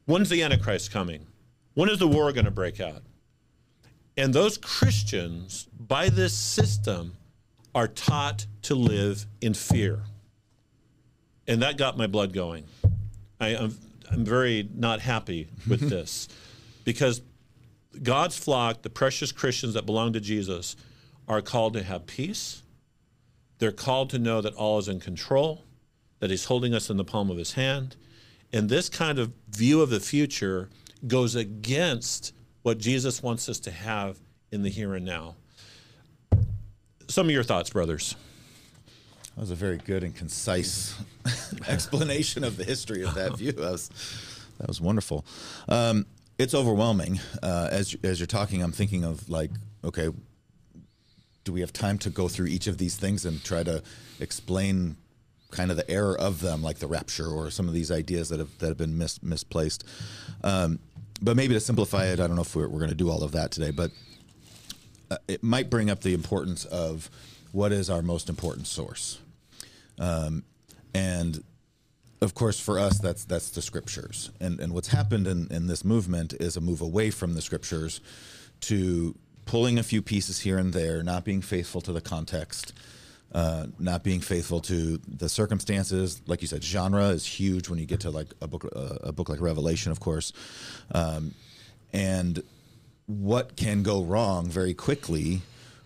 [0.06, 1.28] When's the Antichrist coming?
[1.76, 3.04] When is the war going to break out?
[4.18, 7.14] And those Christians, by this system,
[7.76, 10.02] are taught to live in fear.
[11.48, 12.66] And that got my blood going.
[13.40, 13.78] I, am
[14.12, 16.28] I'm very not happy with this
[16.84, 17.22] because
[18.02, 20.76] God's flock, the precious Christians that belong to Jesus,
[21.28, 22.64] are called to have peace.
[23.60, 25.64] They're called to know that all is in control,
[26.20, 27.96] that He's holding us in the palm of His hand.
[28.52, 30.70] And this kind of view of the future
[31.06, 34.20] goes against what Jesus wants us to have
[34.52, 35.36] in the here and now.
[37.08, 38.16] Some of your thoughts, brothers.
[39.36, 40.96] That was a very good and concise
[41.68, 43.52] explanation of the history of that view.
[43.52, 43.90] That was,
[44.58, 45.26] that was wonderful.
[45.68, 46.06] Um,
[46.38, 47.20] it's overwhelming.
[47.44, 49.52] Uh, as as you're talking, I'm thinking of like,
[49.84, 50.10] okay,
[51.44, 53.82] do we have time to go through each of these things and try to
[54.20, 54.98] explain
[55.52, 58.40] kind of the error of them, like the rapture or some of these ideas that
[58.40, 59.84] have that have been mis- misplaced?
[60.44, 60.80] Um,
[61.22, 63.24] but maybe to simplify it, I don't know if we're, we're going to do all
[63.24, 63.92] of that today, but
[65.12, 67.10] uh, it might bring up the importance of
[67.52, 69.20] what is our most important source.
[69.98, 70.44] Um,
[70.94, 71.44] and
[72.22, 74.32] of course, for us, that's that's the scriptures.
[74.40, 78.02] And and what's happened in, in this movement is a move away from the scriptures
[78.62, 79.16] to
[79.50, 82.72] pulling a few pieces here and there, not being faithful to the context,
[83.34, 86.22] uh, not being faithful to the circumstances.
[86.28, 89.12] Like you said, genre is huge when you get to like a book uh, a
[89.12, 90.34] book like Revelation, of course,
[90.92, 91.34] um,
[91.92, 92.44] and
[93.08, 95.42] what can go wrong very quickly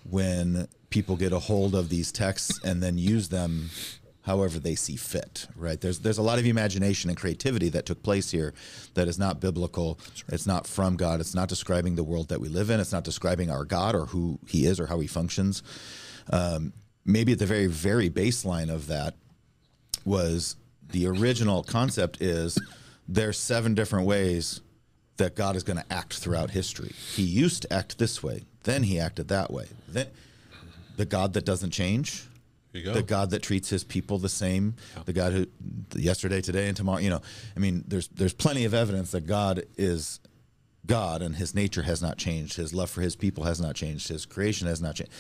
[0.10, 3.70] when people get a hold of these texts and then use them
[4.24, 5.80] however they see fit, right?
[5.80, 8.54] There's there's a lot of imagination and creativity that took place here
[8.96, 10.00] that is not biblical.
[10.00, 10.34] Right.
[10.34, 11.20] It's not from God.
[11.20, 12.80] It's not describing the world that we live in.
[12.80, 15.62] It's not describing our God or who He is or how He functions.
[16.32, 16.74] Um,
[17.06, 19.16] maybe at the very very baseline of that
[20.06, 20.56] was
[20.90, 22.58] the original concept is
[23.08, 24.62] there's seven different ways
[25.18, 26.92] that God is going to act throughout history.
[27.14, 29.68] He used to act this way, then he acted that way.
[29.88, 30.08] Then
[30.98, 32.28] the God that doesn't change,
[32.74, 35.04] the God that treats his people the same, yeah.
[35.06, 35.48] the God who
[35.96, 37.00] yesterday, today, and tomorrow.
[37.00, 37.22] You know,
[37.56, 40.20] I mean, there's there's plenty of evidence that God is
[40.86, 42.58] God and His nature has not changed.
[42.58, 44.08] His love for His people has not changed.
[44.08, 45.14] His creation has not changed.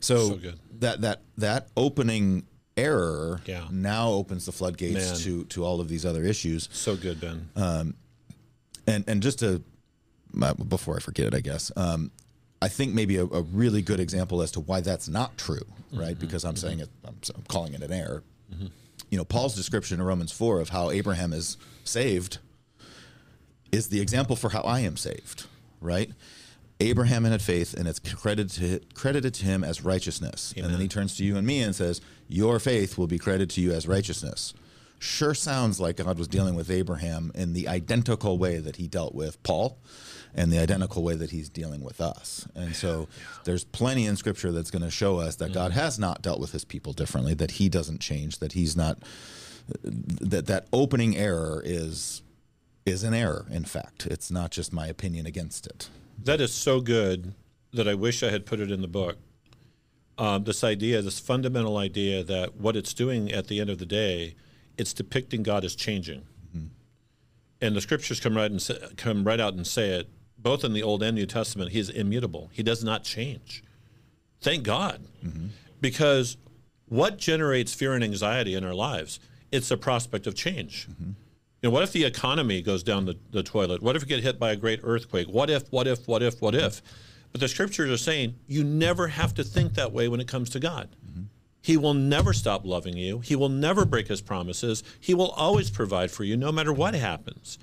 [0.00, 3.66] So, so that that that opening error yeah.
[3.70, 5.16] now opens the floodgates Man.
[5.20, 6.68] to to all of these other issues.
[6.72, 7.48] So good, Ben.
[7.56, 7.94] Um,
[8.86, 9.62] and and just to
[10.68, 12.10] before I forget it, I guess um,
[12.64, 16.12] I think maybe a, a, really good example as to why that's not true, right?
[16.12, 16.66] Mm-hmm, because I'm mm-hmm.
[16.66, 18.22] saying it, I'm, I'm, calling it an error.
[18.50, 18.68] Mm-hmm.
[19.10, 22.38] You know, Paul's description in Romans 4 of how Abraham is saved
[23.70, 25.46] is the example for how I am saved,
[25.82, 26.10] right?
[26.80, 30.54] Abraham had faith, and it's credited to, credited to him as righteousness.
[30.56, 30.64] Amen.
[30.64, 33.50] And then he turns to you and me and says, Your faith will be credited
[33.50, 34.54] to you as righteousness.
[34.98, 39.14] Sure sounds like God was dealing with Abraham in the identical way that he dealt
[39.14, 39.78] with Paul
[40.34, 42.46] and the identical way that he's dealing with us.
[42.54, 43.08] And so
[43.44, 46.52] there's plenty in scripture that's going to show us that God has not dealt with
[46.52, 48.98] his people differently, that he doesn't change, that he's not
[49.82, 52.22] that that opening error is
[52.84, 54.06] is an error in fact.
[54.06, 55.88] It's not just my opinion against it.
[56.22, 57.34] That is so good
[57.72, 59.16] that I wish I had put it in the book.
[60.16, 63.86] Um, this idea, this fundamental idea that what it's doing at the end of the
[63.86, 64.36] day,
[64.78, 66.20] it's depicting God as changing.
[66.48, 66.66] Mm-hmm.
[67.60, 70.08] And the scriptures come right and say, come right out and say it
[70.44, 72.50] both in the Old and New Testament, he is immutable.
[72.52, 73.64] He does not change.
[74.40, 75.00] Thank God.
[75.24, 75.46] Mm-hmm.
[75.80, 76.36] Because
[76.86, 79.18] what generates fear and anxiety in our lives?
[79.50, 80.86] It's the prospect of change.
[80.88, 81.04] Mm-hmm.
[81.04, 81.14] You
[81.62, 83.82] know, what if the economy goes down the, the toilet?
[83.82, 85.28] What if we get hit by a great earthquake?
[85.28, 86.82] What if, what if, what if, what if?
[87.32, 90.50] But the scriptures are saying you never have to think that way when it comes
[90.50, 90.94] to God.
[91.04, 91.22] Mm-hmm.
[91.62, 93.20] He will never stop loving you.
[93.20, 94.84] He will never break his promises.
[95.00, 97.58] He will always provide for you no matter what happens.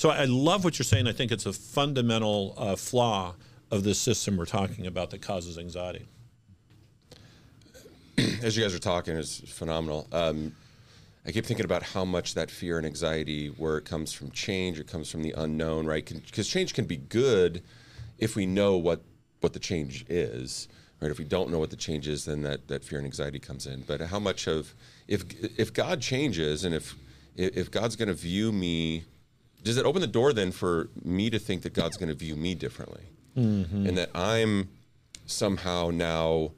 [0.00, 1.08] So I love what you're saying.
[1.08, 3.34] I think it's a fundamental uh, flaw
[3.70, 6.06] of this system we're talking about that causes anxiety.
[8.42, 10.08] As you guys are talking, it's phenomenal.
[10.10, 10.56] Um,
[11.26, 14.80] I keep thinking about how much that fear and anxiety, where it comes from change,
[14.80, 16.10] it comes from the unknown, right?
[16.24, 17.62] Because change can be good
[18.16, 19.02] if we know what
[19.40, 20.68] what the change is,
[21.02, 21.10] right?
[21.10, 23.66] If we don't know what the change is, then that, that fear and anxiety comes
[23.66, 23.82] in.
[23.82, 24.74] But how much of
[25.08, 25.24] if
[25.58, 26.96] if God changes and if
[27.36, 29.04] if God's going to view me
[29.62, 32.36] does it open the door then for me to think that God's going to view
[32.36, 33.04] me differently,
[33.36, 33.86] mm-hmm.
[33.86, 34.68] and that I'm
[35.26, 36.52] somehow now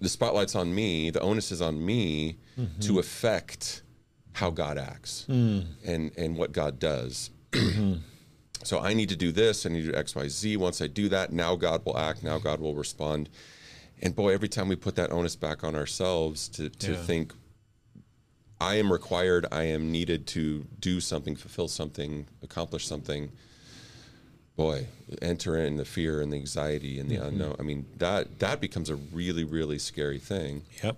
[0.00, 2.80] the spotlight's on me, the onus is on me mm-hmm.
[2.80, 3.82] to affect
[4.32, 5.64] how God acts mm.
[5.84, 7.30] and and what God does.
[7.52, 7.94] Mm-hmm.
[8.62, 9.66] so I need to do this.
[9.66, 10.56] I need to do X, Y, Z.
[10.56, 12.22] Once I do that, now God will act.
[12.22, 13.28] Now God will respond.
[14.02, 16.98] And boy, every time we put that onus back on ourselves to to yeah.
[16.98, 17.32] think
[18.60, 23.30] I am required, I am needed to do something, fulfill something, accomplish something.
[24.56, 24.86] Boy,
[25.20, 27.26] enter in the fear and the anxiety and the Mm-hmm.
[27.26, 27.56] unknown.
[27.58, 30.62] I mean, that that becomes a really, really scary thing.
[30.82, 30.96] Yep.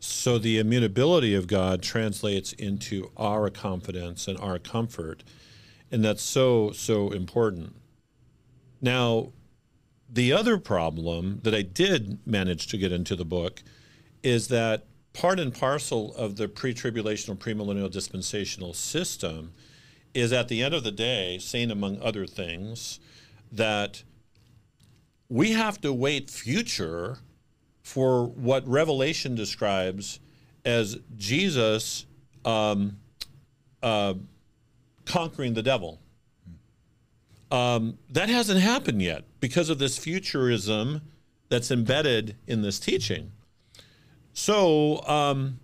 [0.00, 5.24] So the immutability of God translates into our confidence and our comfort.
[5.90, 7.74] And that's so, so important.
[8.80, 9.32] Now,
[10.08, 13.62] the other problem that I did manage to get into the book
[14.22, 14.86] is that
[15.18, 19.52] part and parcel of the pre tribulational, premillennial dispensational system
[20.14, 23.00] is at the end of the day saying, among other things,
[23.50, 24.04] that
[25.28, 27.18] we have to wait future
[27.82, 30.20] for what Revelation describes
[30.64, 32.06] as Jesus
[32.44, 32.98] um,
[33.82, 34.14] uh,
[35.04, 35.98] conquering the devil.
[37.50, 41.00] Um, that hasn't happened yet because of this futurism
[41.48, 43.32] that's embedded in this teaching.
[44.38, 45.58] So, um,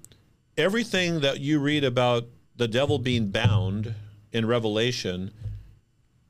[0.56, 3.94] everything that you read about the devil being bound
[4.32, 5.30] in Revelation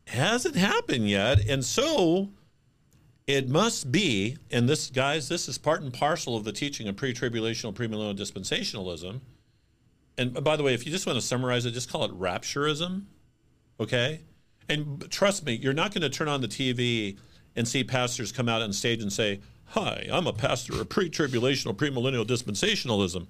[0.09, 1.49] hasn't happened yet.
[1.49, 2.29] And so,
[3.27, 6.97] it must be, and this, guys, this is part and parcel of the teaching of
[6.97, 9.23] pre tribulational, premillennial dispensationalism.
[10.19, 13.05] And by the way, if you just want to summarize it, just call it rapturism.
[13.81, 14.21] Okay?
[14.69, 17.17] And trust me, you're not going to turn on the TV
[17.57, 21.11] and see pastors come out on stage and say, Hi, I'm a pastor of pre
[21.11, 23.27] tribulational, premillennial dispensationalism.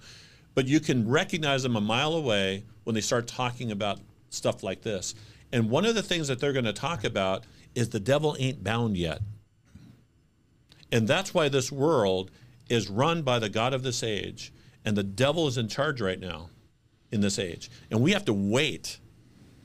[0.54, 3.98] But you can recognize them a mile away when they start talking about
[4.30, 5.14] stuff like this.
[5.52, 8.62] And one of the things that they're going to talk about is the devil ain't
[8.62, 9.20] bound yet.
[10.92, 12.30] And that's why this world
[12.68, 14.52] is run by the God of this age,
[14.84, 16.50] and the devil is in charge right now
[17.10, 17.70] in this age.
[17.90, 18.98] And we have to wait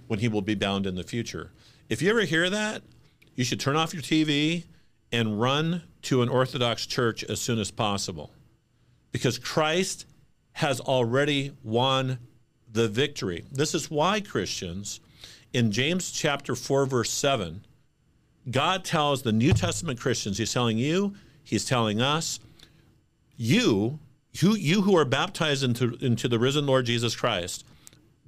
[0.08, 1.52] when he will be bound in the future.
[1.88, 2.82] If you ever hear that,
[3.36, 4.66] you should turn off your TV
[5.12, 8.32] and run to an Orthodox church as soon as possible.
[9.12, 10.06] Because Christ
[10.54, 12.20] has already won
[12.72, 13.46] the victory.
[13.52, 15.00] This is why Christians,
[15.54, 17.66] in James chapter 4, verse 7,
[18.52, 22.40] God tells the New Testament Christians, He's telling you, He's telling us,
[23.36, 24.00] you,
[24.34, 27.66] you, you who are baptized into, into the risen Lord Jesus Christ,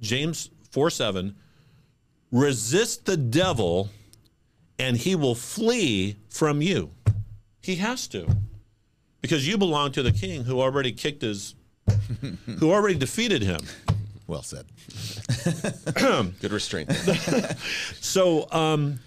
[0.00, 1.36] James 4 7,
[2.32, 3.90] resist the devil
[4.78, 6.90] and he will flee from you.
[7.62, 8.26] He has to.
[9.20, 11.54] Because you belong to the king who already kicked his,
[12.58, 13.60] who already defeated him.
[14.26, 14.66] Well said.
[16.40, 16.90] Good restraint.
[18.00, 18.98] So um,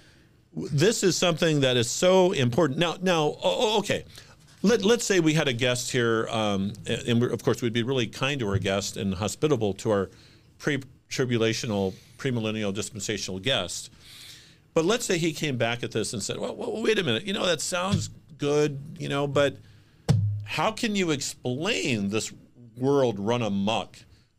[0.56, 2.80] this is something that is so important.
[2.80, 4.06] Now, now, oh, okay.
[4.62, 7.84] Let, let's say we had a guest here, um, and we're, of course we'd be
[7.84, 10.10] really kind to our guest and hospitable to our
[10.58, 13.92] pre-tribulational, premillennial dispensational guest.
[14.74, 17.26] But let's say he came back at this and said, well, well, wait a minute,
[17.26, 19.58] you know, that sounds good, you know, but
[20.44, 22.32] how can you explain this
[22.78, 23.98] world run amok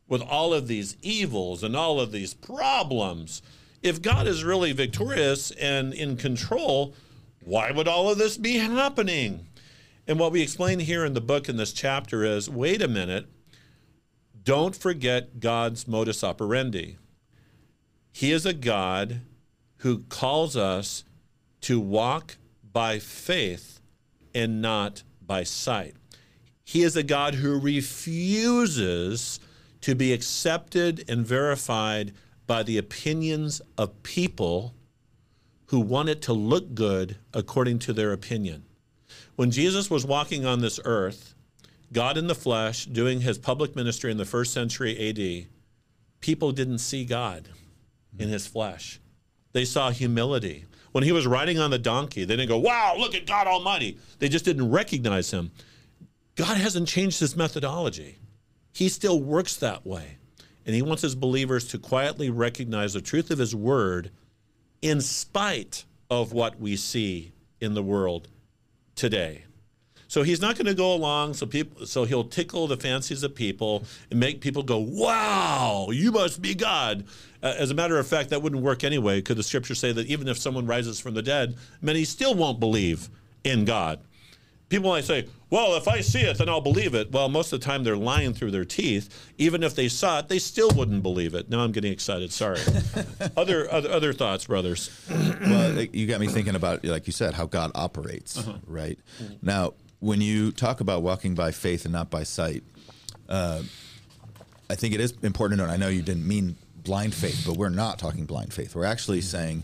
[0.09, 3.43] with all of these evils and all of these problems?
[3.83, 6.95] If God is really victorious and in control,
[7.45, 9.47] why would all of this be happening?
[10.07, 13.27] And what we explain here in the book in this chapter is wait a minute,
[14.43, 16.97] don't forget God's modus operandi.
[18.13, 19.23] He is a God
[19.79, 21.05] who calls us
[21.63, 22.37] to walk
[22.73, 23.76] by faith
[24.37, 25.95] and not by sight.
[26.63, 29.41] He is a God who refuses
[29.81, 32.13] to be accepted and verified
[32.47, 34.75] by the opinions of people
[35.67, 38.65] who want it to look good according to their opinion.
[39.37, 41.35] When Jesus was walking on this earth,
[41.93, 45.49] God in the flesh, doing his public ministry in the first century AD,
[46.21, 47.49] people didn't see God
[48.19, 49.01] in his flesh.
[49.53, 50.67] They saw humility.
[50.97, 53.99] When he was riding on the donkey, they didn't go, Wow, look at God Almighty.
[54.19, 55.51] They just didn't recognize him.
[56.37, 58.17] God hasn't changed his methodology.
[58.73, 60.17] He still works that way.
[60.65, 64.11] And he wants his believers to quietly recognize the truth of his word
[64.81, 68.29] in spite of what we see in the world
[68.95, 69.45] today.
[70.09, 73.35] So he's not going to go along so people so he'll tickle the fancies of
[73.35, 77.05] people and make people go, "Wow, you must be God."
[77.43, 79.21] Uh, as a matter of fact, that wouldn't work anyway.
[79.21, 82.61] Could the scriptures say that even if someone rises from the dead, many still won't
[82.61, 83.09] believe
[83.45, 84.01] in God?
[84.69, 87.61] People might say, "Well, if I see it, then I'll believe it." Well, most of
[87.61, 89.09] the time they're lying through their teeth.
[89.39, 91.49] Even if they saw it, they still wouldn't believe it.
[91.51, 92.33] Now I'm getting excited.
[92.33, 92.61] Sorry.
[93.37, 94.91] other, other other thoughts, brothers.
[95.09, 98.99] well, you got me thinking about, like you said, how God operates, right?
[99.41, 102.63] Now, when you talk about walking by faith and not by sight,
[103.29, 103.63] uh,
[104.69, 105.73] I think it is important to note.
[105.73, 108.75] I know you didn't mean blind faith, but we're not talking blind faith.
[108.75, 109.63] We're actually saying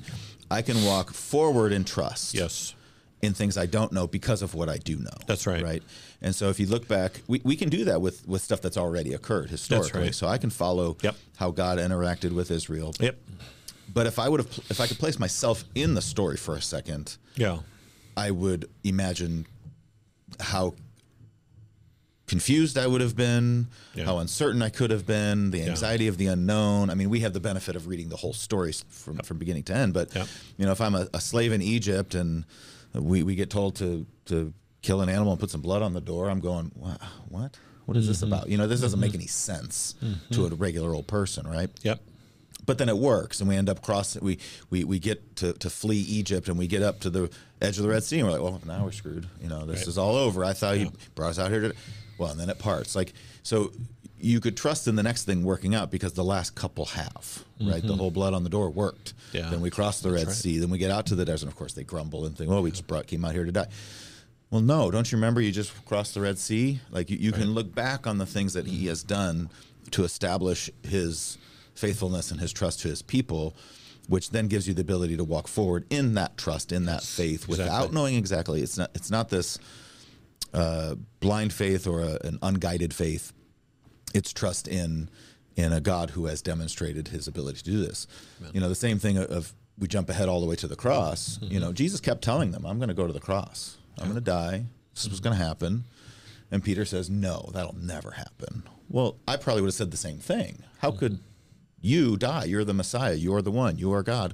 [0.50, 2.34] I can walk forward in trust.
[2.34, 2.74] Yes.
[3.20, 5.10] in things I don't know because of what I do know.
[5.26, 5.62] That's right.
[5.62, 5.82] Right.
[6.22, 8.76] And so if you look back, we, we can do that with, with stuff that's
[8.76, 10.00] already occurred historically.
[10.00, 10.14] right.
[10.14, 11.14] So I can follow Yep.
[11.36, 12.92] how God interacted with Israel.
[12.98, 13.16] Yep.
[13.94, 16.60] But if I would have, if I could place myself in the story for a
[16.62, 17.58] second, Yeah.
[18.16, 19.46] I would imagine
[20.40, 20.74] how
[22.26, 24.04] confused I would have been, Yeah.
[24.04, 26.88] how uncertain I could have been, the anxiety of the unknown.
[26.88, 29.74] I mean, we have the benefit of reading the whole story from, from beginning to
[29.74, 29.92] end.
[29.92, 30.28] But Yep.
[30.56, 32.46] you know, if I'm a, a slave in Egypt and
[32.94, 34.52] we, we get told to to
[34.82, 36.96] kill an animal and put some blood on the door, I'm going, "Wha-
[37.28, 37.56] what?
[37.86, 38.32] What is this mm-hmm.
[38.32, 38.48] about?
[38.48, 39.20] You know, this doesn't make mm-hmm.
[39.20, 40.34] any sense mm-hmm.
[40.34, 41.70] to a regular old person, right?
[41.82, 42.00] Yep.
[42.64, 44.38] But then it works and we end up crossing we
[44.70, 47.82] we, we get to, to flee egypt and we get up to the edge of
[47.82, 49.26] the red sea and we're like well now we're screwed.
[49.40, 49.88] You know this Right.
[49.88, 50.44] is all over.
[50.44, 51.74] I thought he brought us out here to
[52.18, 52.94] well and then it parts.
[52.94, 53.72] Like so
[54.18, 57.82] you could trust in the next thing working out because the last couple have right?
[57.82, 57.98] The mm-hmm.
[57.98, 59.14] whole blood on the door worked.
[59.32, 59.48] Yeah.
[59.50, 60.36] then we cross the red right.
[60.36, 62.50] sea then we get out to the desert and of course they grumble and think
[62.50, 63.68] oh we just brought came out here to die.
[64.50, 66.78] Well, no, don't you remember you just crossed the Red Sea?
[66.90, 69.48] Like you, you can look back on the things that he has done
[69.92, 71.38] to establish his
[71.74, 73.56] faithfulness and his trust to his people,
[74.08, 77.48] which then gives you the ability to walk forward in that trust, in that faith,
[77.48, 78.60] without knowing exactly.
[78.62, 78.90] It's not.
[78.94, 79.58] It's not this
[80.52, 83.32] uh, blind faith or a, an unguided faith.
[84.14, 85.08] It's trust in
[85.56, 88.06] in a God who has demonstrated His ability to do this.
[88.52, 90.76] You know, the same thing of, of we jump ahead all the way to the
[90.76, 91.38] cross.
[91.42, 93.78] You know, Jesus kept telling them, "I'm going to go to the cross.
[93.98, 94.64] I'm going to die.
[94.94, 95.84] This was going to happen."
[96.50, 100.18] And Peter says, "No, that'll never happen." Well, I probably would have said the same
[100.18, 100.62] thing.
[100.78, 101.18] How could
[101.82, 102.44] you die?
[102.44, 103.14] You're the Messiah.
[103.14, 103.76] You're the one.
[103.76, 104.32] You are God.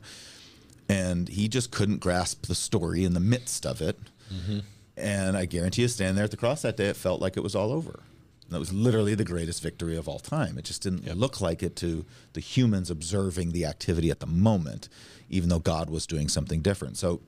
[0.88, 3.98] And he just couldn't grasp the story in the midst of it.
[4.32, 4.60] Mm-hmm.
[4.96, 7.42] And I guarantee you, standing there at the cross that day, it felt like it
[7.42, 8.00] was all over.
[8.44, 10.56] And that was literally the greatest victory of all time.
[10.56, 14.88] It just didn't look like it to the humans observing the activity at the moment,
[15.28, 16.96] even though God was doing something different.
[16.96, 17.20] So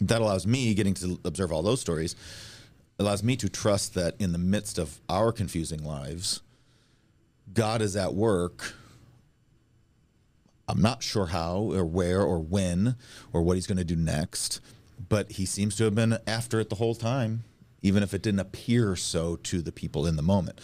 [0.00, 2.16] that allows me getting to observe all those stories
[2.98, 6.40] allows me to trust that in the midst of our confusing lives
[7.52, 8.74] god is at work
[10.70, 12.96] i'm not sure how or where or when
[13.32, 14.60] or what he's going to do next
[15.08, 17.44] but he seems to have been after it the whole time
[17.82, 20.60] even if it didn't appear so to the people in the moment.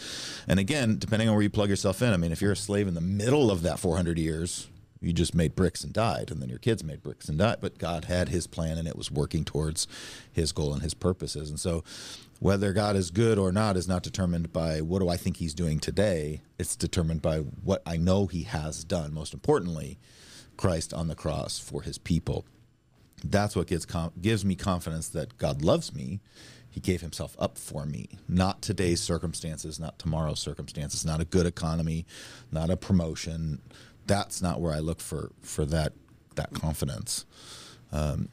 [0.46, 2.88] And again depending on where you plug yourself in i mean if you're a slave
[2.88, 4.68] in the middle of that 400 years
[5.00, 7.78] you just made bricks and died and then your kids made bricks and died but
[7.78, 9.86] god had his plan and it was working towards
[10.32, 11.48] his goal and his purposes.
[11.48, 11.82] And so
[12.40, 15.54] whether god is good or not is not determined by what do i think he's
[15.54, 19.98] doing today it's determined by what i know he has done most importantly
[20.56, 22.44] christ on the cross for his people
[23.24, 23.86] that's what gives
[24.20, 26.20] gives me confidence that God loves me.
[26.68, 28.08] He gave himself up for me.
[28.28, 32.06] Not today's circumstances, not tomorrow's circumstances, not a good economy,
[32.52, 33.62] not a promotion.
[34.06, 35.92] That's not where I look for for that
[36.34, 37.24] that confidence.
[37.92, 38.28] Um,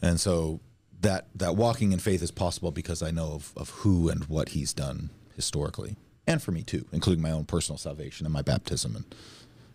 [0.00, 0.60] and so
[1.02, 4.50] that that walking in faith is possible because I know of, of who and what
[4.50, 5.96] he's done historically.
[6.26, 9.14] And for me too, including my own personal salvation and my baptism and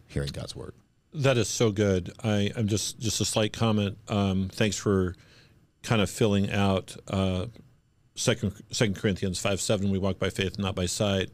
[0.07, 0.73] hearing God's word.
[1.13, 2.11] That is so good.
[2.23, 3.97] I, I'm just just a slight comment.
[4.07, 5.15] Um, thanks for
[5.83, 7.47] kind of filling out uh,
[8.15, 9.91] second Second Corinthians five seven.
[9.91, 11.29] We walk by faith, not by sight.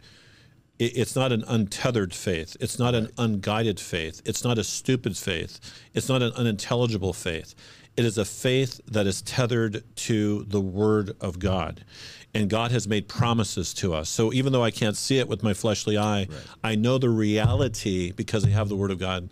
[0.79, 2.57] It, it's not an untethered faith.
[2.59, 4.21] It's not an unguided faith.
[4.25, 5.59] It's not a stupid faith.
[5.93, 7.53] It's not an unintelligible faith.
[7.95, 11.85] It is a faith that is tethered to the Word of God.
[12.33, 14.09] And God has made promises to us.
[14.09, 16.27] So even though I can't see it with my fleshly eye,
[16.63, 19.29] I know the reality because I have the Word of God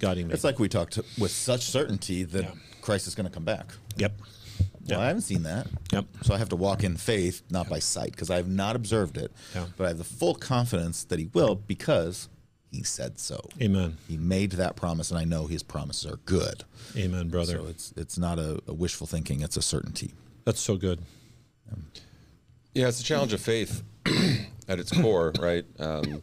[0.00, 0.34] guiding me.
[0.34, 2.50] It's like we talked with such certainty that Yeah.
[2.80, 3.72] Christ is going to come back.
[3.96, 4.14] Yep.
[4.88, 5.68] Well, I haven't seen that.
[5.92, 6.06] Yep.
[6.22, 9.16] So I have to walk in faith, not by sight, because I have not observed
[9.16, 9.30] it.
[9.76, 12.28] But I have the full confidence that He will because
[12.70, 13.48] He said so.
[13.60, 13.96] Amen.
[14.06, 16.64] He made that promise, and I know His promises are good.
[16.96, 17.58] Amen, brother.
[17.58, 20.12] So it's it's not a, a wishful thinking; it's a certainty.
[20.44, 21.00] That's so good.
[22.74, 23.82] Yeah, it's a challenge of faith
[24.68, 25.64] at its core, right?
[25.78, 26.22] Um,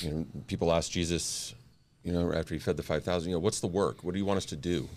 [0.00, 1.54] you know, people ask Jesus,
[2.02, 4.04] you know, after he fed the five thousand, you know, what's the work?
[4.04, 4.88] What do you want us to do?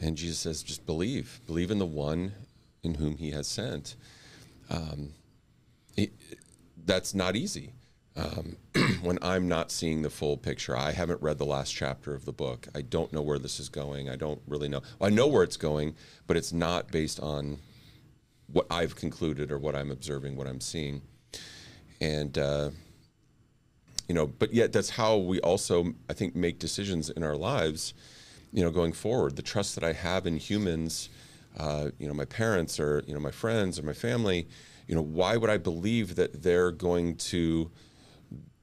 [0.00, 2.32] And Jesus says, just believe, believe in the one
[2.82, 3.96] in whom He has sent.
[4.70, 5.10] Um,
[5.96, 6.12] it,
[6.84, 7.72] that's not easy.
[8.16, 8.56] Um,
[9.02, 12.32] when I'm not seeing the full picture, I haven't read the last chapter of the
[12.32, 12.66] book.
[12.74, 14.08] I don't know where this is going.
[14.08, 14.82] I don't really know.
[15.00, 15.94] I know where it's going,
[16.26, 17.58] but it's not based on
[18.46, 21.02] what I've concluded or what I'm observing, what I'm seeing.
[22.00, 22.70] And, uh,
[24.08, 27.92] you know, but yet that's how we also, I think, make decisions in our lives,
[28.52, 29.36] you know, going forward.
[29.36, 31.10] The trust that I have in humans,
[31.58, 34.46] uh, you know, my parents or, you know, my friends or my family,
[34.86, 37.70] you know, why would I believe that they're going to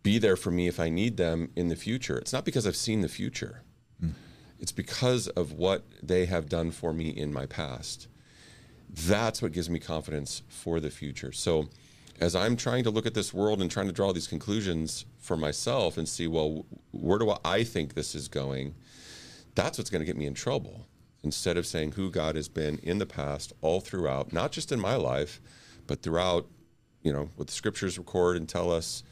[0.04, 2.18] be there for me if I need them in the future?
[2.18, 3.64] It's not because I've seen the future.
[3.99, 4.10] Hmm.
[4.60, 8.08] It's because of what they have done for me in my past.
[8.95, 11.32] that's what gives me confidence for the future.
[11.32, 11.70] So,
[12.20, 15.36] as I'm trying to look at this world and trying to draw these conclusions for
[15.36, 18.76] myself and see, well, where do I think this is going?
[19.56, 20.86] That's what's going to get me in trouble.
[21.24, 24.80] Instead of saying who God has been in the past, all throughout, not just in
[24.80, 25.41] my life,
[25.88, 26.47] but throughout,
[27.01, 29.04] you know, what the scriptures record and tell us,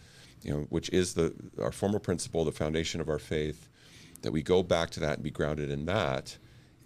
[0.41, 3.69] you know, which is the our formal principle, the foundation of our faith,
[4.21, 6.37] that we go back to that and be grounded in that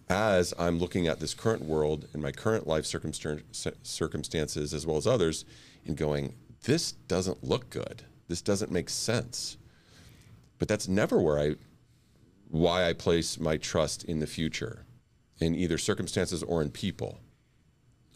[0.08, 5.08] as I'm looking at this current world and my current life circumstances as well as
[5.08, 5.45] others
[5.86, 8.03] and going, this doesn't look good.
[8.28, 9.58] This doesn't make sense.
[10.60, 11.56] But that's never where I
[12.49, 14.86] why I place my trust in the future,
[15.39, 17.20] in either circumstances or in people.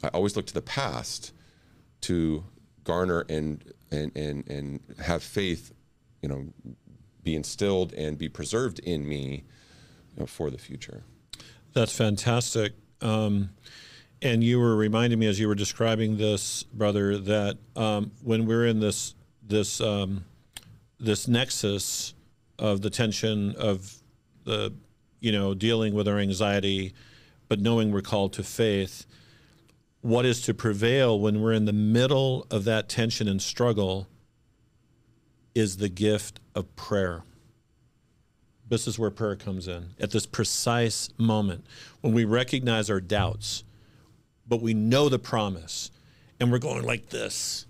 [0.03, 1.33] I always look to the past
[2.01, 2.43] to
[2.83, 5.71] garner and and and and have faith,
[6.21, 6.45] you know,
[7.23, 9.43] be instilled and be preserved in me
[10.15, 11.03] you know, for the future.
[11.73, 12.73] That's fantastic.
[13.01, 13.49] Um,
[14.21, 18.65] and you were reminding me as you were describing this, brother, that um, when we're
[18.65, 19.15] in this
[19.47, 20.25] this um,
[20.99, 22.13] this nexus
[22.57, 23.95] of the tension of
[24.43, 24.73] the
[25.19, 26.93] you know dealing with our anxiety,
[27.47, 29.05] but knowing we're called to faith,
[30.01, 34.07] what is to prevail when we're in the middle of that tension and struggle
[35.53, 37.23] is the gift of prayer.
[38.67, 41.65] This is where prayer comes in at this precise moment
[42.01, 43.63] when we recognize our doubts,
[44.47, 45.91] but we know the promise
[46.39, 47.65] and we're going like this.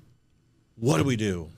[0.75, 1.49] What do we do?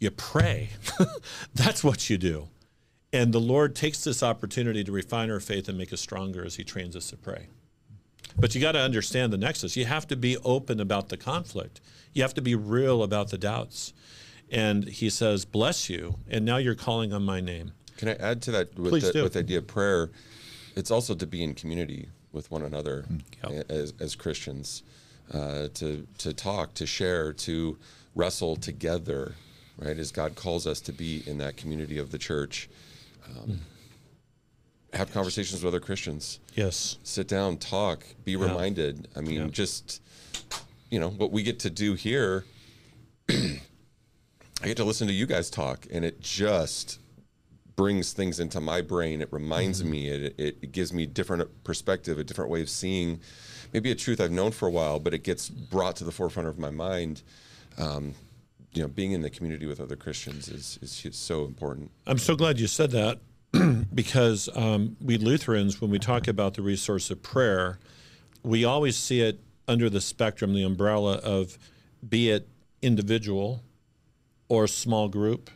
[0.00, 0.70] You pray.
[1.54, 2.48] That's what you do.
[3.12, 6.56] And the Lord takes this opportunity to refine our faith and make us stronger as
[6.56, 7.46] He trains us to pray.
[8.36, 9.76] But you got to understand the nexus.
[9.76, 11.80] You have to be open about the conflict,
[12.12, 13.92] you have to be real about the doubts.
[14.50, 16.16] And He says, Bless you.
[16.28, 17.72] And now you're calling on my name.
[17.96, 20.10] Can I add to that with, the, with the idea of prayer?
[20.76, 23.06] It's also to be in community with one another
[23.48, 23.70] yep.
[23.70, 24.82] as, as Christians,
[25.32, 27.78] uh, to to talk, to share, to
[28.14, 29.34] wrestle together,
[29.78, 29.96] right?
[29.96, 32.68] As God calls us to be in that community of the church.
[33.26, 33.58] Um, mm.
[34.94, 36.40] Have conversations with other Christians.
[36.54, 36.98] Yes.
[37.02, 38.46] Sit down, talk, be yeah.
[38.46, 39.08] reminded.
[39.16, 39.46] I mean, yeah.
[39.48, 40.00] just
[40.90, 42.44] you know what we get to do here.
[43.28, 47.00] I get to listen to you guys talk, and it just
[47.76, 49.20] brings things into my brain.
[49.20, 49.90] It reminds mm-hmm.
[49.90, 50.08] me.
[50.08, 53.20] It, it, it gives me different perspective, a different way of seeing,
[53.72, 56.48] maybe a truth I've known for a while, but it gets brought to the forefront
[56.48, 57.22] of my mind.
[57.76, 58.14] Um,
[58.72, 61.90] you know, being in the community with other Christians is, is, is so important.
[62.06, 63.20] I'm so glad you said that
[63.94, 67.78] because um, we Lutherans, when we talk about the resource of prayer,
[68.42, 71.58] we always see it under the spectrum, the umbrella of
[72.06, 72.48] be it
[72.82, 73.62] individual
[74.48, 75.50] or small group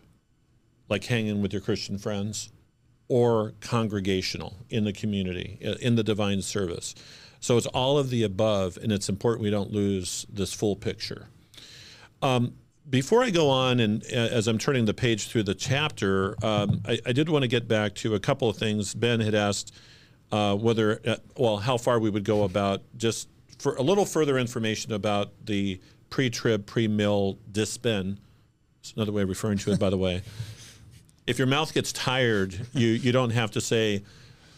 [0.89, 2.51] like hanging with your Christian friends,
[3.09, 6.95] or congregational in the community, in the divine service.
[7.41, 11.29] So it's all of the above, and it's important we don't lose this full picture.
[12.21, 12.55] Um,
[12.91, 16.81] before I go on, and uh, as I'm turning the page through the chapter, um,
[16.87, 18.95] I, I, did want to get back to a couple of things.
[18.95, 19.75] Ben had asked
[20.33, 23.29] uh, whether, uh, well, how far we would go about just
[23.59, 25.81] for a little further information about the
[26.11, 28.19] pre-trib, pre-mill dispen.
[28.81, 30.23] It's another way of referring to it, by the way.
[31.27, 34.03] if your mouth gets tired, you, you don't have to say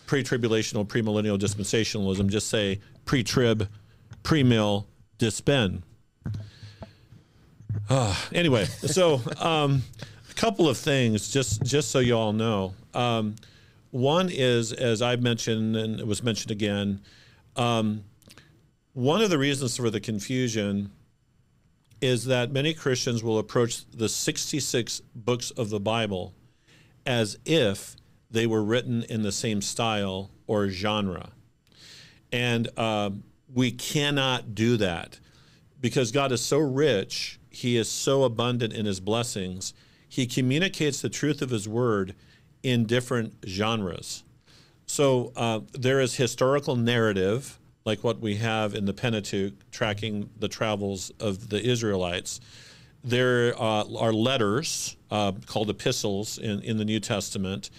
[0.07, 2.28] pre-tribulational, premillennial dispensationalism.
[2.28, 3.68] Just say pre-trib,
[4.22, 4.87] pre-mill,
[5.18, 5.83] dispen.
[7.89, 9.83] Uh, anyway, so um,
[10.31, 12.74] a couple of things, just just so you all know.
[12.95, 13.37] Um,
[13.91, 17.01] one is, as I've mentioned, and it was mentioned again,
[17.57, 18.05] um,
[18.93, 20.91] one of the reasons for the confusion
[22.01, 26.33] is that many Christians will approach the 66 books of the Bible
[27.05, 27.97] as if
[28.31, 31.31] they were written in the same style or genre.
[32.33, 33.11] And uh,
[33.53, 35.18] we cannot do that
[35.81, 39.74] because God is so rich, He is so abundant in His blessings.
[40.09, 42.14] He communicates the truth of His word
[42.62, 44.24] in different genres.
[44.86, 50.48] So uh, there is historical narrative, like what we have in the Pentateuch, tracking the
[50.48, 52.40] travels of the Israelites.
[53.03, 57.70] There uh, are letters uh, called epistles in, in the New Testament.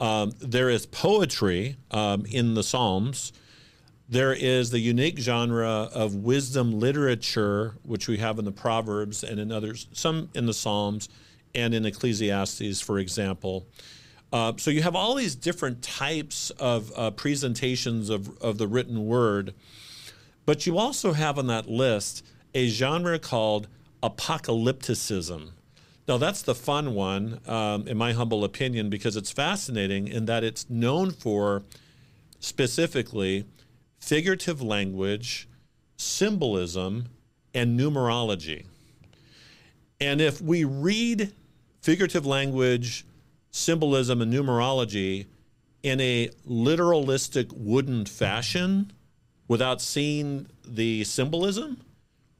[0.00, 3.32] Um, there is poetry um, in the Psalms.
[4.10, 9.38] There is the unique genre of wisdom literature, which we have in the Proverbs and
[9.38, 11.10] in others, some in the Psalms
[11.54, 13.66] and in Ecclesiastes, for example.
[14.32, 19.06] Uh, so you have all these different types of uh, presentations of, of the written
[19.06, 19.52] word,
[20.46, 23.68] but you also have on that list a genre called
[24.02, 25.50] apocalypticism.
[26.06, 30.44] Now, that's the fun one, um, in my humble opinion, because it's fascinating in that
[30.44, 31.62] it's known for
[32.40, 33.44] specifically
[34.00, 35.48] figurative language,
[35.96, 37.06] symbolism,
[37.54, 38.64] and numerology.
[40.00, 41.32] And if we read
[41.80, 43.04] figurative language,
[43.50, 45.26] symbolism, and numerology
[45.82, 48.92] in a literalistic wooden fashion
[49.48, 51.80] without seeing the symbolism,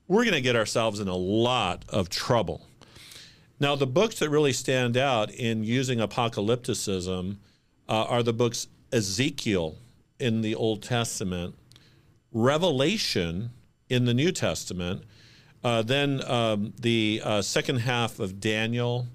[0.07, 2.67] we're going to get ourselves in a lot of trouble.
[3.61, 7.37] Now, the books that really stand out in using apocalypticism
[7.89, 9.77] uh, are the books Ezekiel
[10.19, 11.55] in the Old Testament,
[12.33, 13.51] Revelation
[13.89, 15.05] in the New Testament,
[15.65, 19.07] uh, then um, the uh, second half of Daniel,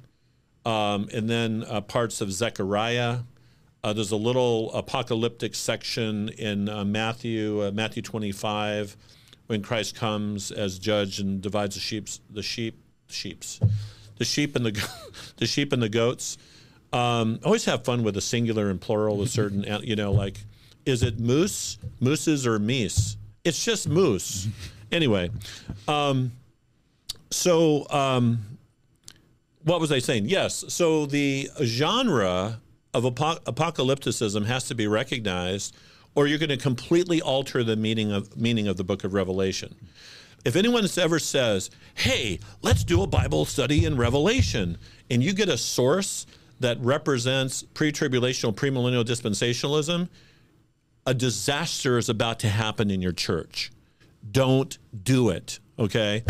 [0.65, 3.19] um, and then uh, parts of Zechariah.
[3.83, 8.95] Uh, there's a little apocalyptic section in uh, Matthew, uh, Matthew 25,
[9.47, 13.59] when Christ comes as judge and divides the sheep, the sheep, sheep's,
[14.17, 14.89] the sheep and the
[15.37, 16.37] the sheep and the goats.
[16.93, 20.37] Um, always have fun with the singular and plural of certain, you know, like,
[20.85, 23.17] is it moose, mooses, or meese?
[23.43, 24.47] It's just moose.
[24.91, 25.29] Anyway,
[25.87, 26.31] um,
[27.31, 28.39] so um,
[29.63, 30.25] what was I saying?
[30.27, 30.65] Yes.
[30.67, 32.61] So the genre
[32.93, 35.75] of apo- apocalypticism has to be recognized,
[36.15, 39.73] or you're going to completely alter the meaning of meaning of the Book of Revelation.
[40.45, 44.77] If anyone ever says, "Hey, let's do a Bible study in Revelation,"
[45.09, 46.25] and you get a source
[46.59, 50.07] that represents pre-tribulational, premillennial dispensationalism,
[51.05, 53.71] a disaster is about to happen in your church.
[54.29, 55.59] Don't do it.
[55.77, 56.23] Okay.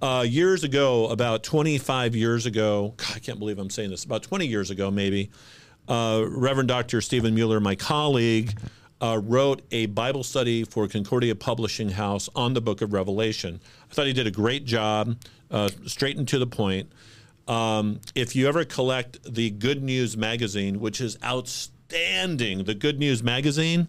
[0.00, 4.22] Uh, years ago, about 25 years ago, God, I can't believe I'm saying this, about
[4.22, 5.30] 20 years ago, maybe,
[5.88, 7.00] uh, Reverend Dr.
[7.00, 8.58] Steven Mueller, my colleague,
[9.02, 13.60] uh, wrote a Bible study for Concordia Publishing House on the book of Revelation.
[13.90, 15.16] I thought he did a great job,
[15.50, 16.90] uh, straight and to the point.
[17.48, 23.22] Um, if you ever collect the Good News magazine, which is outstanding, the Good News
[23.22, 23.88] magazine,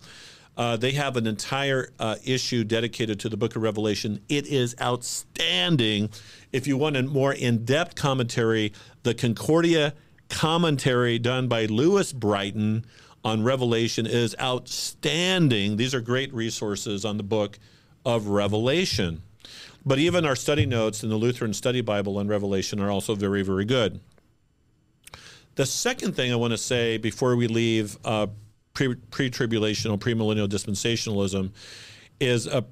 [0.57, 4.21] uh, they have an entire uh, issue dedicated to the book of Revelation.
[4.27, 6.09] It is outstanding.
[6.51, 8.73] If you want a more in depth commentary,
[9.03, 9.93] the Concordia
[10.29, 12.85] commentary done by Louis Brighton
[13.23, 15.77] on Revelation is outstanding.
[15.77, 17.59] These are great resources on the book
[18.05, 19.21] of Revelation.
[19.85, 23.41] But even our study notes in the Lutheran Study Bible on Revelation are also very,
[23.41, 23.99] very good.
[25.55, 28.27] The second thing I want to say before we leave uh,
[28.73, 28.95] pre
[29.29, 31.51] tribulational, premillennial dispensationalism
[32.19, 32.65] is a,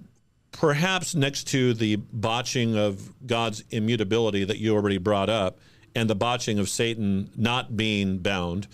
[0.51, 5.59] perhaps next to the botching of God's immutability that you already brought up
[5.95, 8.67] and the botching of Satan not being bound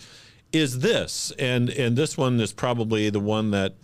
[0.52, 1.32] is this.
[1.38, 3.74] And, and this one is probably the one that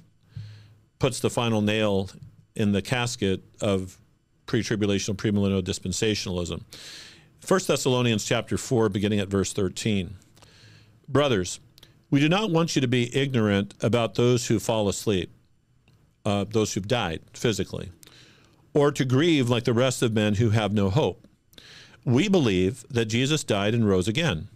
[0.99, 2.11] puts the final nail
[2.55, 3.99] in the casket of
[4.47, 6.62] pre-tribulational premillennial dispensationalism.
[7.47, 10.14] 1 Thessalonians chapter 4 beginning at verse 13.
[11.09, 11.59] Brothers,
[12.12, 15.32] we do not want you to be ignorant about those who fall asleep,
[16.26, 17.90] uh, those who've died physically,
[18.74, 21.26] or to grieve like the rest of men who have no hope.
[22.04, 24.48] We believe that Jesus died and rose again.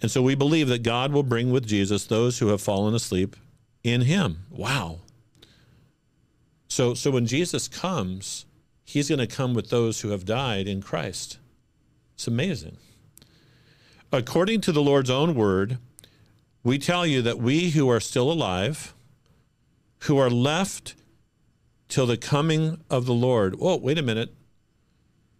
[0.00, 3.34] And so we believe that God will bring with Jesus those who have fallen asleep
[3.82, 4.44] in him.
[4.48, 5.00] Wow.
[6.68, 8.46] So so when Jesus comes,
[8.84, 11.38] he's going to come with those who have died in Christ.
[12.14, 12.76] It's amazing.
[14.12, 15.78] According to the Lord's own word,
[16.62, 18.94] we tell you that we who are still alive,
[20.00, 20.94] who are left
[21.88, 23.56] till the coming of the Lord.
[23.60, 24.34] Oh, wait a minute.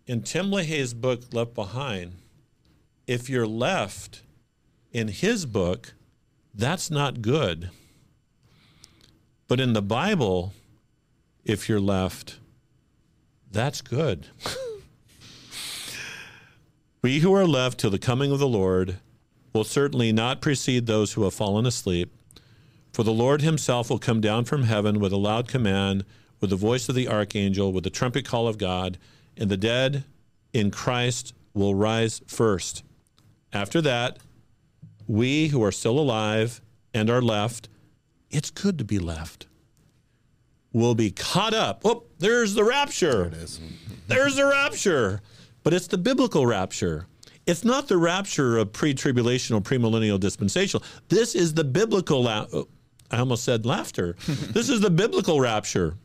[0.06, 2.14] In Tim LaHaye's book, Left Behind,
[3.06, 4.22] if you're left
[4.92, 5.94] in his book,
[6.54, 7.70] that's not good.
[9.46, 10.52] But in the Bible,
[11.44, 12.38] if you're left,
[13.50, 14.28] that's good.
[17.02, 18.98] we who are left till the coming of the Lord
[19.52, 22.12] will certainly not precede those who have fallen asleep.
[22.92, 26.04] For the Lord himself will come down from heaven with a loud command,
[26.40, 28.98] with the voice of the archangel, with the trumpet call of God,
[29.36, 30.04] and the dead
[30.52, 32.82] in Christ will rise first.
[33.52, 34.18] After that,
[35.06, 36.60] we who are still alive
[36.94, 37.68] and are left,
[38.30, 39.46] it's good to be left,
[40.72, 41.82] will be caught up.
[41.84, 43.24] Oh, there's the rapture.
[43.24, 43.60] There it is.
[44.06, 45.20] there's the rapture.
[45.62, 47.06] But it's the biblical rapture.
[47.50, 50.84] It's not the rapture of pre-tribulational, premillennial dispensational.
[51.08, 52.22] This is the biblical.
[52.22, 52.68] La- oh,
[53.10, 54.14] I almost said laughter.
[54.26, 55.96] this is the biblical rapture.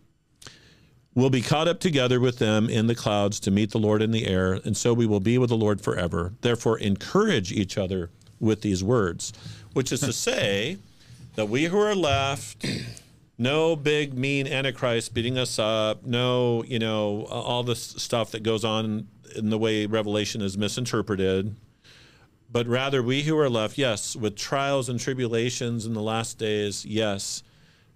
[1.14, 4.10] We'll be caught up together with them in the clouds to meet the Lord in
[4.10, 6.34] the air, and so we will be with the Lord forever.
[6.41, 9.32] Therefore, encourage each other with these words,
[9.74, 10.80] which is to say
[11.36, 12.66] that we who are left,
[13.38, 18.66] no big mean antichrist beating us up, no, you know, all this stuff that goes
[18.66, 21.55] on in the way Revelation is misinterpreted,
[22.51, 26.86] but rather we who are left, yes, with trials and tribulations in the last days,
[26.86, 27.43] yes,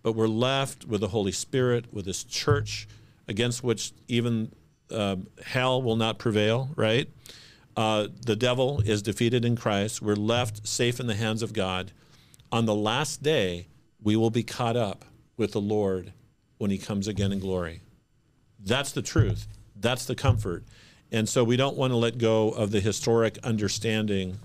[0.02, 2.88] but we're left with the Holy Spirit, with His church,
[3.28, 4.52] against which even
[4.92, 7.10] uh, hell will not prevail, right?
[7.78, 10.02] Uh, the devil is defeated in Christ.
[10.02, 11.92] We're left safe in the hands of God.
[12.52, 13.68] On the last day,
[14.02, 15.06] we will be caught up
[15.38, 16.12] with the Lord
[16.58, 17.82] when he comes again in glory.
[18.60, 19.48] That's the truth.
[19.76, 20.66] That's the comfort.
[21.12, 24.38] And so we don't want to let go of the historic understanding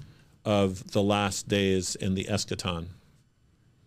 [0.45, 2.87] of the last days and the eschaton.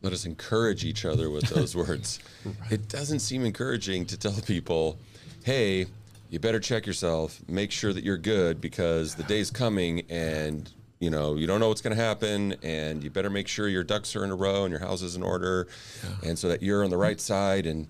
[0.01, 2.19] Let us encourage each other with those words.
[2.45, 2.71] right.
[2.71, 4.97] It doesn't seem encouraging to tell people,
[5.43, 5.87] hey,
[6.29, 11.09] you better check yourself, make sure that you're good because the day's coming and you
[11.09, 14.15] know you don't know what's going to happen and you better make sure your ducks
[14.15, 15.67] are in a row and your house is in order
[16.03, 16.29] yeah.
[16.29, 17.87] and so that you're on the right side and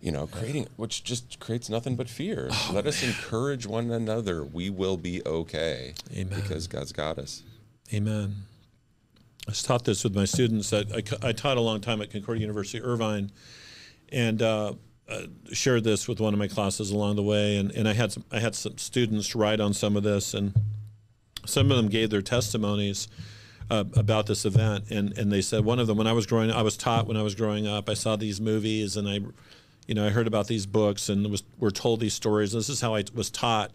[0.00, 2.88] you know creating which just creates nothing but fear oh, let man.
[2.88, 6.40] us encourage one another we will be okay Amen.
[6.40, 7.42] because god's got us
[7.92, 8.44] Amen.
[9.48, 10.72] I taught this with my students.
[10.72, 13.32] I, I, I, taught a long time at Concordia University Irvine,
[14.12, 14.74] and uh,
[15.08, 15.22] uh,
[15.52, 17.56] shared this with one of my classes along the way.
[17.56, 20.54] And, and I had some I had some students write on some of this, and
[21.46, 23.08] some of them gave their testimonies
[23.70, 24.84] uh, about this event.
[24.90, 27.16] And and they said one of them when I was growing I was taught when
[27.16, 27.88] I was growing up.
[27.88, 29.20] I saw these movies and I,
[29.90, 32.52] you know, I heard about these books and was were told these stories.
[32.52, 33.72] This is how I was taught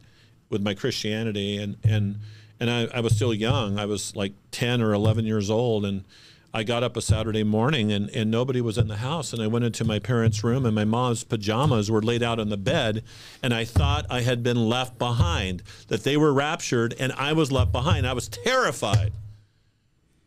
[0.50, 2.20] with my Christianity and and
[2.58, 3.78] and I, I was still young.
[3.78, 5.84] I was like 10 or 11 years old.
[5.84, 6.06] And
[6.54, 9.34] I got up a Saturday morning and, and nobody was in the house.
[9.34, 12.48] And I went into my parents' room and my mom's pajamas were laid out on
[12.48, 13.04] the bed.
[13.44, 17.52] And I thought I had been left behind, that they were raptured and I was
[17.52, 18.08] left behind.
[18.08, 19.12] I was terrified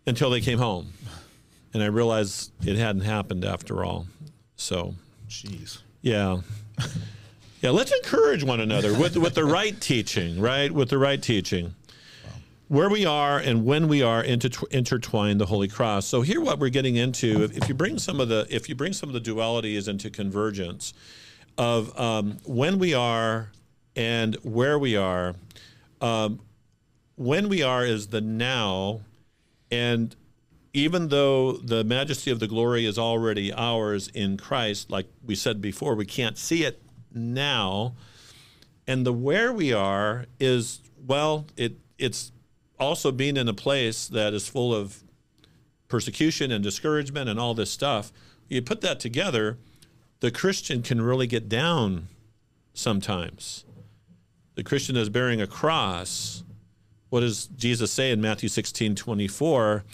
[0.06, 0.92] until they came home.
[1.72, 4.06] And I realized it hadn't happened after all.
[4.54, 4.94] So,
[5.28, 5.78] jeez.
[6.02, 6.40] Yeah.
[7.60, 10.70] Yeah, let's encourage one another with, with the right teaching, right?
[10.70, 11.74] With the right teaching
[12.68, 16.68] where we are and when we are intertwined the holy cross so here what we're
[16.68, 19.20] getting into if, if, you bring some of the if you bring some of the
[19.30, 20.92] dualities into convergence
[21.56, 23.50] of um, when we are
[23.96, 25.34] and where we are
[26.00, 26.38] um,
[27.16, 29.00] when we are is the now
[29.70, 30.14] and
[30.72, 35.60] even though the majesty of the glory is already ours in christ like we said
[35.60, 37.94] before we can't see it now
[38.86, 42.32] and the where we are is well it it's
[42.78, 45.02] also being in a place that is full of
[45.88, 48.12] persecution and discouragement and all this stuff,
[48.48, 49.58] you put that together,
[50.20, 52.08] the Christian can really get down
[52.74, 53.64] sometimes.
[54.54, 56.42] The Christian is bearing a cross.
[57.10, 59.84] What does Jesus say in Matthew 16 24?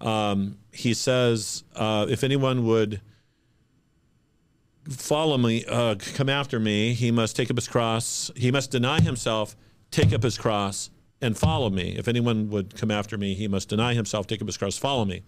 [0.00, 3.00] Um, he says, uh, If anyone would
[4.88, 9.00] follow me, uh, come after me, he must take up his cross, he must deny
[9.00, 9.56] himself,
[9.90, 10.90] take up his cross,
[11.20, 11.94] and follow me.
[11.96, 15.04] If anyone would come after me, he must deny himself, take up his cross, follow
[15.04, 15.22] me.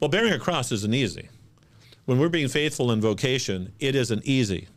[0.00, 1.28] Well, bearing a cross isn't easy.
[2.06, 4.68] When we're being faithful in vocation, it isn't easy.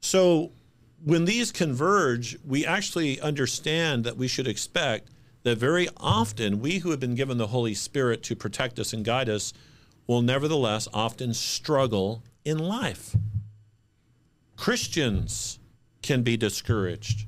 [0.00, 0.50] So
[1.04, 5.08] when these converge, we actually understand that we should expect
[5.42, 9.04] that very often we who have been given the Holy Spirit to protect us and
[9.04, 9.52] guide us
[10.06, 13.16] will nevertheless often struggle in life.
[14.56, 15.58] Christians
[16.02, 17.26] can be discouraged.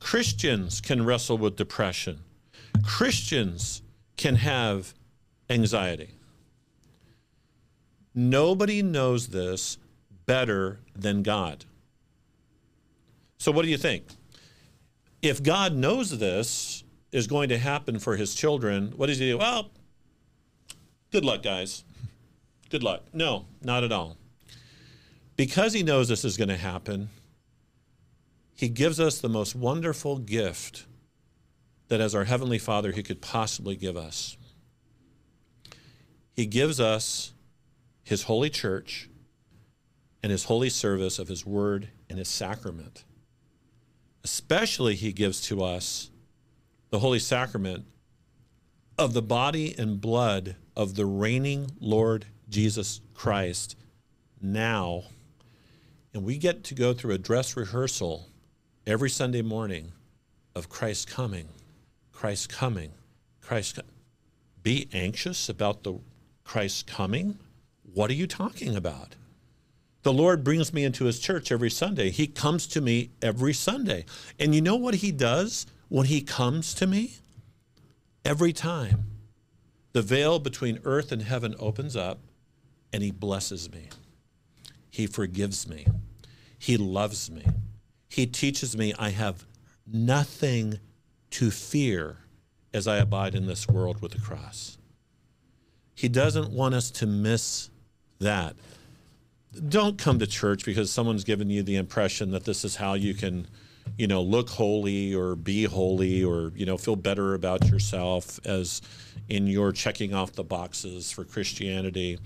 [0.00, 2.20] Christians can wrestle with depression.
[2.82, 3.82] Christians
[4.16, 4.94] can have
[5.48, 6.10] anxiety.
[8.14, 9.78] Nobody knows this
[10.26, 11.64] better than God.
[13.38, 14.04] So, what do you think?
[15.22, 16.81] If God knows this
[17.12, 19.38] is going to happen for his children, what does he do?
[19.38, 19.70] Well,
[21.10, 21.84] good luck, guys.
[22.70, 23.04] Good luck.
[23.12, 24.16] No, not at all.
[25.36, 27.10] Because he knows this is going to happen,
[28.54, 30.86] he gives us the most wonderful gift
[31.88, 34.36] that as our Heavenly Father He could possibly give us.
[36.32, 37.32] He gives us
[38.04, 39.10] His holy church
[40.22, 43.04] and His holy service of His Word and His sacrament.
[44.24, 46.11] Especially, He gives to us
[46.92, 47.86] the Holy Sacrament
[48.98, 53.76] of the body and blood of the reigning Lord Jesus Christ
[54.42, 55.04] now.
[56.12, 58.28] And we get to go through a dress rehearsal
[58.86, 59.92] every Sunday morning
[60.54, 61.48] of Christ coming,
[62.12, 62.90] Christ coming,
[63.40, 63.80] Christ.
[64.62, 65.98] Be anxious about the
[66.44, 67.38] Christ coming.
[67.94, 69.16] What are you talking about?
[70.02, 72.10] The Lord brings me into his church every Sunday.
[72.10, 74.04] He comes to me every Sunday.
[74.38, 77.16] And you know what he does when he comes to me?
[78.24, 79.04] Every time,
[79.92, 82.18] the veil between earth and heaven opens up
[82.94, 83.90] and he blesses me.
[84.88, 85.86] He forgives me.
[86.58, 87.44] He loves me.
[88.08, 89.44] He teaches me I have
[89.86, 90.78] nothing
[91.32, 92.16] to fear
[92.72, 94.78] as I abide in this world with the cross.
[95.94, 97.68] He doesn't want us to miss
[98.18, 98.56] that.
[99.68, 103.12] don't come to church because someone's given you the impression that this is how you
[103.12, 103.46] can,
[103.98, 108.82] you know, look holy or be holy or, you know, feel better about yourself as
[109.28, 112.18] in your checking off the boxes for Christianity.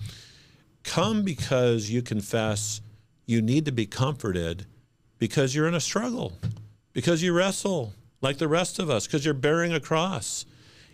[0.83, 2.81] Come because you confess
[3.25, 4.65] you need to be comforted
[5.19, 6.33] because you're in a struggle,
[6.93, 10.45] because you wrestle like the rest of us, because you're bearing a cross.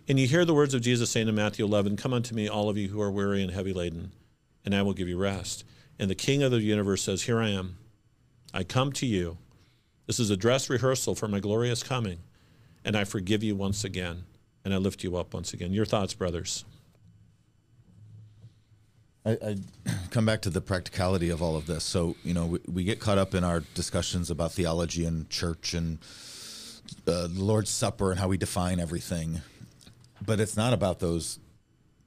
[0.06, 2.68] And you hear the words of Jesus saying in Matthew 11, Come unto me, all
[2.68, 4.12] of you who are weary and heavy laden,
[4.64, 5.64] and I will give you rest.
[5.98, 7.76] And the King of the universe says, Here I am.
[8.52, 9.38] I come to you.
[10.06, 12.18] This is a dress rehearsal for my glorious coming.
[12.84, 14.24] And I forgive you once again.
[14.64, 15.72] And I lift you up once again.
[15.72, 16.64] Your thoughts, brothers.
[19.24, 19.56] I, I
[20.10, 21.84] come back to the practicality of all of this.
[21.84, 25.74] So, you know, we, we get caught up in our discussions about theology and church
[25.74, 25.98] and
[27.06, 29.40] uh, the Lord's Supper and how we define everything.
[30.24, 31.38] But it's not about those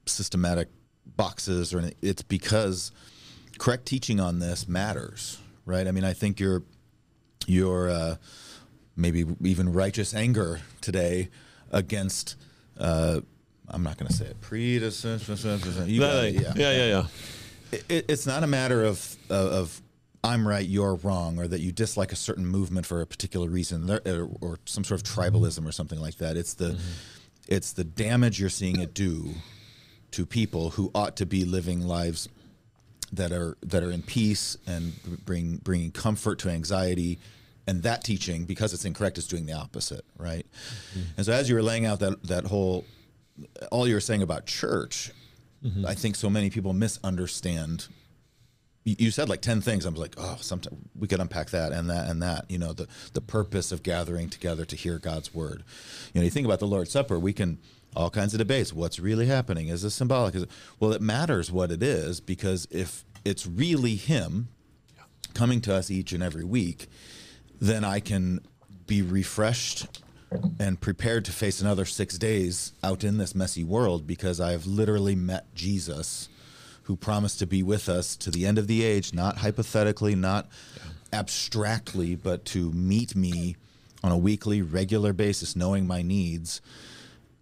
[0.06, 0.70] systematic
[1.06, 1.98] boxes or anything.
[2.02, 2.92] It's because
[3.58, 5.88] correct teaching on this matters, right?
[5.88, 6.64] I mean, I think your
[7.48, 8.16] your uh,
[8.96, 11.30] maybe even righteous anger today
[11.72, 12.36] against
[12.80, 13.22] uh,
[13.68, 15.86] I'm not going to say it predecessor.
[15.86, 16.86] You yeah, yeah, yeah.
[16.86, 17.06] yeah.
[17.90, 19.82] It, it's not a matter of of
[20.24, 23.90] I'm right, you're wrong, or that you dislike a certain movement for a particular reason,
[23.90, 26.38] or, or some sort of tribalism or something like that.
[26.38, 26.92] It's the mm-hmm.
[27.48, 29.34] it's the damage you're seeing it do
[30.12, 32.30] to people who ought to be living lives
[33.12, 34.94] that are that are in peace and
[35.26, 37.20] bring bringing comfort to anxiety
[37.68, 40.46] and that teaching because it's incorrect is doing the opposite right
[40.92, 41.02] mm-hmm.
[41.18, 42.86] and so as you were laying out that that whole
[43.72, 45.12] all you're saying about church
[45.64, 45.86] mm-hmm.
[45.86, 47.88] i think so many people misunderstand
[48.84, 51.90] you said like 10 things i was like oh sometimes we could unpack that and
[51.90, 55.64] that and that you know the the purpose of gathering together to hear god's word
[56.14, 57.60] you know you think about the lord's supper we can
[57.98, 58.72] all kinds of debates.
[58.72, 59.70] What's really happening?
[59.70, 60.36] Is this symbolic?
[60.36, 64.50] Is it, well, it matters what it is because if it's really Him
[65.34, 66.88] coming to us each and every week,
[67.60, 68.42] then I can
[68.86, 70.02] be refreshed
[70.60, 75.16] and prepared to face another six days out in this messy world because I've literally
[75.16, 76.30] met Jesus
[76.84, 80.48] who promised to be with us to the end of the age, not hypothetically, not
[81.12, 83.56] abstractly, but to meet me
[84.04, 86.62] on a weekly, regular basis, knowing my needs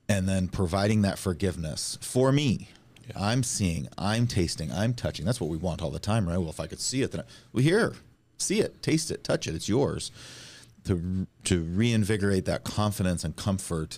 [0.07, 2.70] and then providing that forgiveness for me.
[3.07, 3.24] Yeah.
[3.24, 5.26] I'm seeing, I'm tasting, I'm touching.
[5.26, 6.38] That's what we want all the time, right?
[6.38, 7.93] Well, if I could see it, then I, well, here,
[8.38, 9.56] see it, taste it, touch it.
[9.56, 10.12] It's yours.
[10.86, 13.98] To to reinvigorate that confidence and comfort,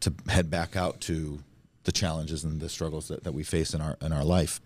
[0.00, 1.40] to head back out to
[1.84, 4.60] the challenges and the struggles that, that we face in our in our life,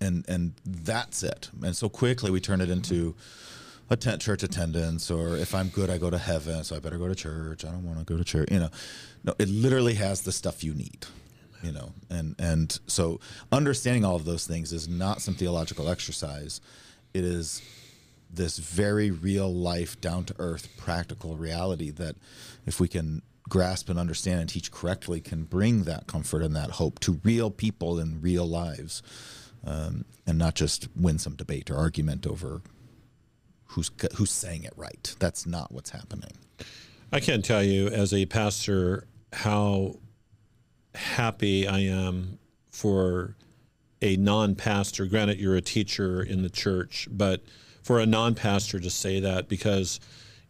[0.00, 1.50] and and that's it.
[1.62, 3.14] And so quickly we turn it into
[3.90, 6.96] a tent church attendance or if I'm good I go to heaven so I better
[6.96, 8.70] go to church I don't want to go to church you know
[9.22, 11.06] no it literally has the stuff you need
[11.62, 13.20] you know and and so
[13.52, 16.62] understanding all of those things is not some theological exercise
[17.12, 17.60] it is
[18.36, 22.16] this very real life down to earth practical reality that
[22.66, 26.72] if we can grasp and understand and teach correctly can bring that comfort and that
[26.72, 29.02] hope to real people in real lives
[29.66, 32.62] um, and not just win some debate or argument over
[33.68, 35.14] who's who's saying it right.
[35.18, 36.32] That's not what's happening.
[37.12, 39.96] I can't tell you as a pastor how
[40.94, 42.38] happy I am
[42.70, 43.36] for
[44.00, 45.06] a non-pastor.
[45.06, 47.42] Granted, you're a teacher in the church, but
[47.84, 50.00] for a non-pastor to say that because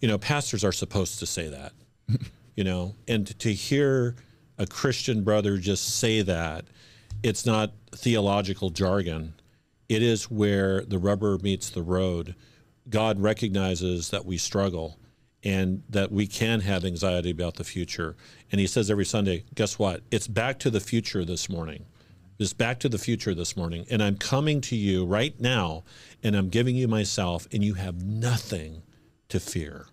[0.00, 1.72] you know pastors are supposed to say that,
[2.56, 4.16] you know, and to hear
[4.56, 6.64] a Christian brother just say that,
[7.22, 9.34] it's not theological jargon.
[9.88, 12.34] It is where the rubber meets the road
[12.88, 14.98] God recognizes that we struggle
[15.42, 18.16] and that we can have anxiety about the future.
[18.50, 20.02] And he says every Sunday, guess what?
[20.10, 21.84] It's back to the future this morning.
[22.38, 23.86] It's back to the future this morning.
[23.90, 25.84] And I'm coming to you right now
[26.24, 28.82] and I'm giving you myself, and you have nothing
[29.28, 29.86] to fear.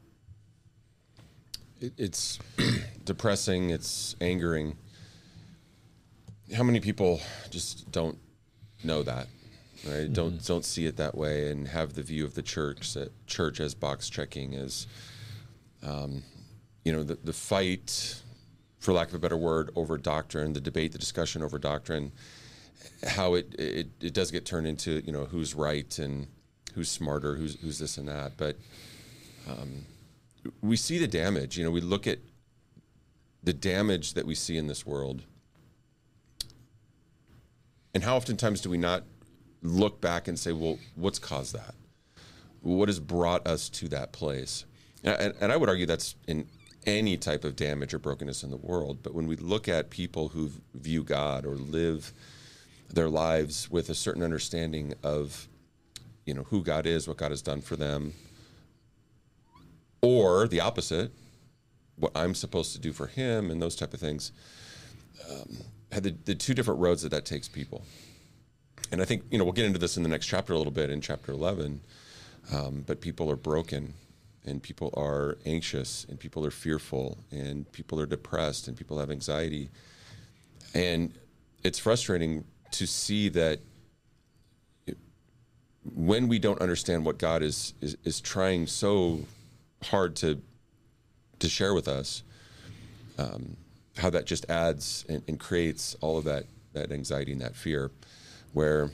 [1.79, 2.39] It's
[3.05, 4.77] depressing, it's angering.
[6.55, 7.21] How many people
[7.51, 8.17] just don't
[8.83, 9.27] know that?
[9.85, 9.93] right?
[9.93, 10.13] Mm-hmm.
[10.13, 13.59] Don't don't see it that way and have the view of the church that church
[13.59, 14.87] as box checking is,
[15.83, 16.23] um,
[16.83, 18.21] you know, the the fight,
[18.79, 22.11] for lack of a better word, over doctrine, the debate, the discussion over doctrine,
[23.07, 26.27] how it it, it does get turned into you know who's right and
[26.73, 28.57] who's smarter, who's who's this and that, but.
[29.47, 29.85] Um,
[30.61, 31.57] we see the damage.
[31.57, 32.19] You know, we look at
[33.43, 35.23] the damage that we see in this world.
[37.93, 39.03] And how oftentimes do we not
[39.61, 41.75] look back and say, well, what's caused that?
[42.61, 44.65] What has brought us to that place?
[45.03, 46.47] And, and, I would argue that's in
[46.85, 48.99] any type of damage or brokenness in the world.
[49.01, 52.13] But when we look at people who view God or live
[52.93, 55.47] their lives with a certain understanding of
[56.25, 58.13] you know who God is, what God has done for them,
[60.01, 61.11] or the opposite,
[61.95, 64.31] what I'm supposed to do for Him, and those type of things.
[65.29, 65.57] Um,
[65.91, 67.83] had the, the two different roads that that takes people,
[68.91, 70.71] and I think you know we'll get into this in the next chapter a little
[70.71, 71.81] bit in chapter 11.
[72.51, 73.93] Um, but people are broken,
[74.45, 79.11] and people are anxious, and people are fearful, and people are depressed, and people have
[79.11, 79.69] anxiety,
[80.73, 81.13] and
[81.63, 83.59] it's frustrating to see that
[85.83, 89.21] when we don't understand what God is, is is trying so
[89.83, 90.41] hard to
[91.39, 92.23] to share with us,
[93.17, 93.57] um,
[93.97, 97.91] how that just adds and, and, creates all of that that anxiety and that fear,
[98.53, 98.91] where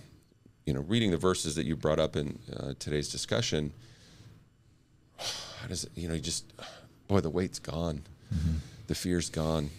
[0.65, 3.73] you know reading the verses that you brought up in uh, today's discussion,
[5.17, 6.53] how does it, you know you just
[7.07, 8.03] boy the weight's gone,
[8.33, 8.57] mm-hmm.
[8.87, 9.69] the fear's gone.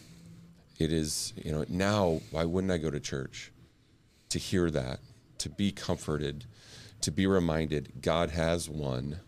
[0.79, 3.51] It is you know now why wouldn't I go to church
[4.31, 5.01] to hear that
[5.39, 6.45] to be comforted
[7.01, 9.21] to be reminded God has won,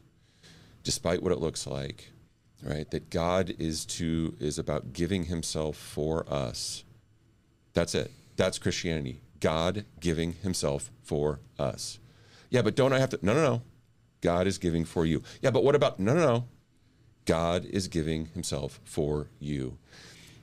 [0.83, 2.11] despite what it looks like,
[2.63, 2.91] right?
[2.91, 6.85] That God is to is about giving Himself for us.
[7.75, 8.11] That's it.
[8.37, 9.21] That's Christianity.
[9.39, 11.99] God giving Himself for us.
[12.51, 13.19] Yeah, but don't I have to?
[13.23, 13.63] No, no, no.
[14.21, 15.23] God is giving for you.
[15.41, 15.99] Yeah, but what about?
[15.99, 16.45] No, no, no.
[17.25, 19.79] God is giving Himself for you,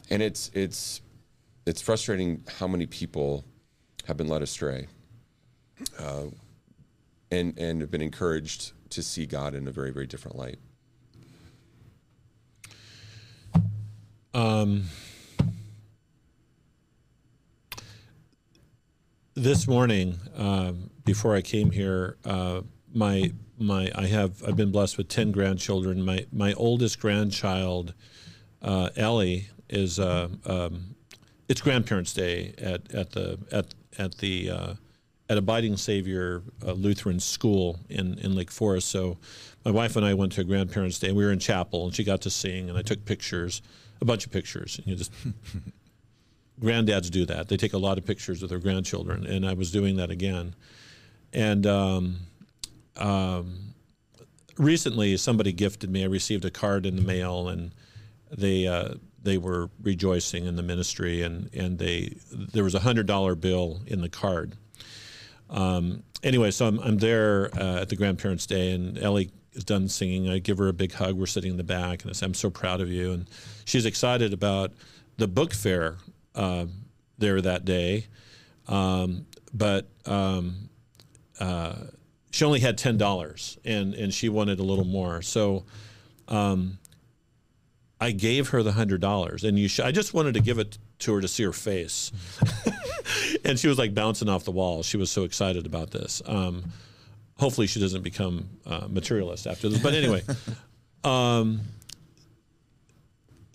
[0.09, 1.01] and it's it's
[1.65, 3.43] it's frustrating how many people
[4.07, 4.87] have been led astray.
[5.99, 6.27] Uh,
[7.29, 10.59] and and have been encouraged to see God in a very very different light.
[14.33, 14.85] Um,
[19.35, 22.61] this morning, um, before I came here, uh,
[22.93, 26.03] my my I have I've been blessed with ten grandchildren.
[26.03, 27.93] My my oldest grandchild,
[28.61, 30.95] uh, Ellie, is uh, um,
[31.47, 34.73] it's Grandparents' Day at at the at at the uh,
[35.29, 38.89] at Abiding Savior uh, Lutheran School in, in Lake Forest.
[38.89, 39.17] So
[39.65, 41.93] my wife and I went to a grandparents' day, and we were in chapel, and
[41.93, 43.61] she got to sing, and I took pictures,
[44.01, 44.79] a bunch of pictures.
[44.85, 45.11] You just
[46.61, 49.71] granddads do that; they take a lot of pictures of their grandchildren, and I was
[49.71, 50.55] doing that again.
[51.33, 52.17] And um,
[52.95, 53.73] um,
[54.57, 56.03] recently, somebody gifted me.
[56.03, 57.71] I received a card in the mail, and
[58.31, 58.95] they uh,
[59.27, 62.17] they were rejoicing in the ministry, and and they
[62.53, 64.55] there was a hundred dollar bill in the card
[65.49, 69.87] um, anyway, so I'm, I'm there uh, at the grandparents' day, and Ellie is done
[69.87, 70.29] singing.
[70.29, 71.15] I give her a big hug.
[71.15, 73.29] We're sitting in the back, and I say, "I'm so proud of you." And
[73.65, 74.73] she's excited about
[75.17, 75.97] the book fair
[76.35, 76.65] uh,
[77.17, 78.07] there that day,
[78.67, 80.69] um, but um,
[81.39, 81.75] uh,
[82.31, 85.21] she only had ten dollars, and and she wanted a little more.
[85.21, 85.65] So.
[86.29, 86.79] Um,
[87.99, 89.67] I gave her the hundred dollars, and you.
[89.67, 92.11] Sh- I just wanted to give it to her to see her face.
[93.45, 94.83] and she was like bouncing off the wall.
[94.83, 96.21] She was so excited about this.
[96.25, 96.71] Um,
[97.39, 99.81] hopefully, she doesn't become uh, materialist after this.
[99.81, 100.21] But anyway,
[101.03, 101.61] um,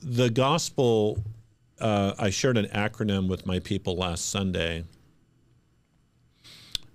[0.03, 1.23] the gospel.
[1.81, 4.85] Uh, I shared an acronym with my people last Sunday.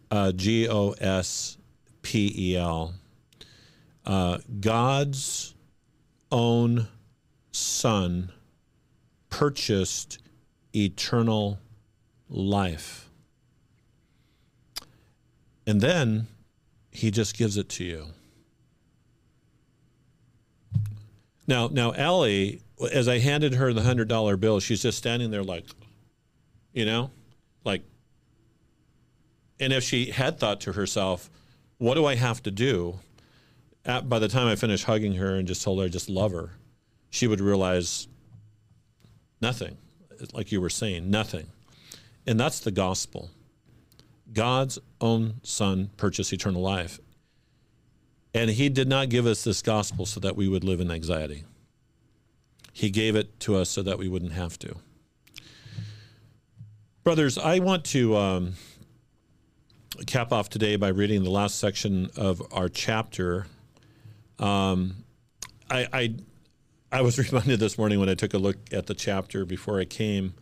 [0.09, 1.57] Uh, G O S
[2.01, 2.93] P E L.
[4.05, 5.53] Uh, God's
[6.31, 6.87] own
[7.57, 8.31] Son
[9.29, 10.19] purchased
[10.75, 11.59] eternal
[12.29, 13.09] life.
[15.65, 16.27] And then
[16.91, 18.07] he just gives it to you.
[21.45, 22.61] Now, now Ellie,
[22.91, 25.65] as I handed her the hundred dollar bill, she's just standing there like,
[26.73, 27.11] you know,
[27.63, 27.83] like.
[29.59, 31.29] And if she had thought to herself,
[31.79, 32.99] "What do I have to do?"
[33.85, 36.31] At, by the time I finished hugging her and just told her I just love
[36.33, 36.51] her,
[37.09, 38.07] she would realize
[39.41, 39.77] nothing
[40.33, 41.47] like you were saying, nothing.
[42.25, 43.29] And that's the gospel.
[44.33, 46.99] God's own Son purchased eternal life.
[48.33, 51.43] And He did not give us this gospel so that we would live in anxiety.
[52.73, 54.75] He gave it to us so that we wouldn't have to.
[57.03, 58.53] Brothers, I want to um,
[60.05, 63.47] cap off today by reading the last section of our chapter.
[64.37, 65.05] Um,
[65.69, 66.15] I, I
[66.91, 69.85] I was reminded this morning when I took a look at the chapter before I
[69.85, 70.33] came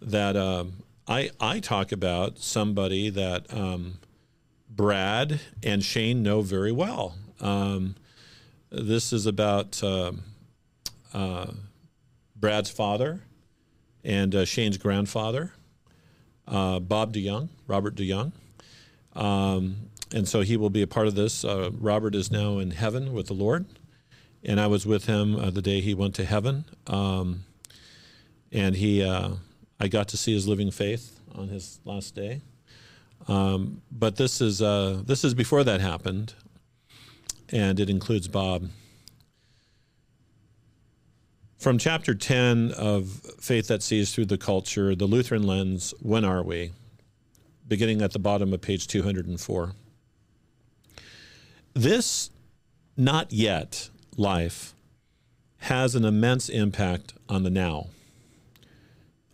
[0.00, 3.98] that um, I I talk about somebody that um,
[4.68, 7.14] Brad and Shane know very well.
[7.40, 7.94] Um,
[8.70, 10.12] this is about uh,
[11.14, 11.52] uh,
[12.36, 13.22] Brad's father
[14.04, 15.52] and uh, Shane's grandfather,
[16.46, 18.32] uh, Bob DeYoung, Robert DeYoung.
[19.14, 21.44] Um, and so he will be a part of this.
[21.44, 23.66] Uh, Robert is now in heaven with the Lord
[24.44, 26.64] and I was with him uh, the day he went to heaven.
[26.86, 27.44] Um,
[28.52, 29.30] and he, uh,
[29.80, 32.42] I got to see his living faith on his last day.
[33.26, 36.34] Um, but this is uh, this is before that happened,
[37.50, 38.68] and it includes Bob.
[41.58, 43.08] From chapter 10 of
[43.40, 46.70] Faith That Sees Through the Culture, the Lutheran Lens, When Are We?
[47.66, 49.72] Beginning at the bottom of page 204.
[51.74, 52.30] This
[52.96, 54.74] not yet life
[55.58, 57.86] has an immense impact on the now,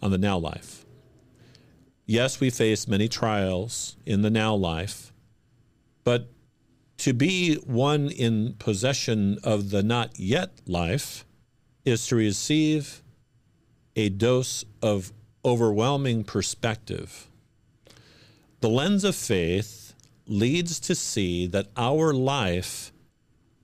[0.03, 0.85] on the now life.
[2.07, 5.13] Yes, we face many trials in the now life,
[6.05, 6.29] but
[6.99, 11.25] to be one in possession of the not yet life
[11.85, 13.03] is to receive
[13.97, 15.13] a dose of
[15.45, 17.27] overwhelming perspective.
[18.61, 19.95] The lens of faith
[20.27, 22.93] leads to see that our life,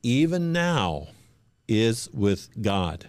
[0.03, 1.09] even now,
[1.69, 3.09] is with God.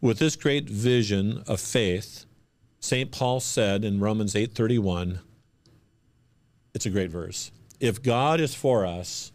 [0.00, 2.26] With this great vision of faith,
[2.80, 3.10] St.
[3.10, 5.20] Paul said in Romans 8:31,
[6.74, 7.50] it's a great verse.
[7.80, 9.32] If God is for us,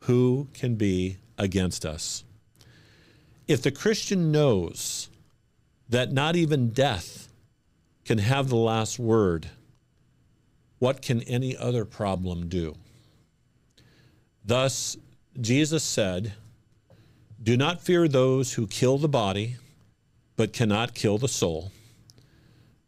[0.00, 2.24] who can be against us?
[3.48, 5.08] If the Christian knows
[5.88, 7.32] that not even death
[8.04, 9.50] can have the last word,
[10.78, 12.76] what can any other problem do?
[14.44, 14.96] Thus,
[15.40, 16.34] Jesus said,
[17.42, 19.56] Do not fear those who kill the body,
[20.36, 21.72] but cannot kill the soul.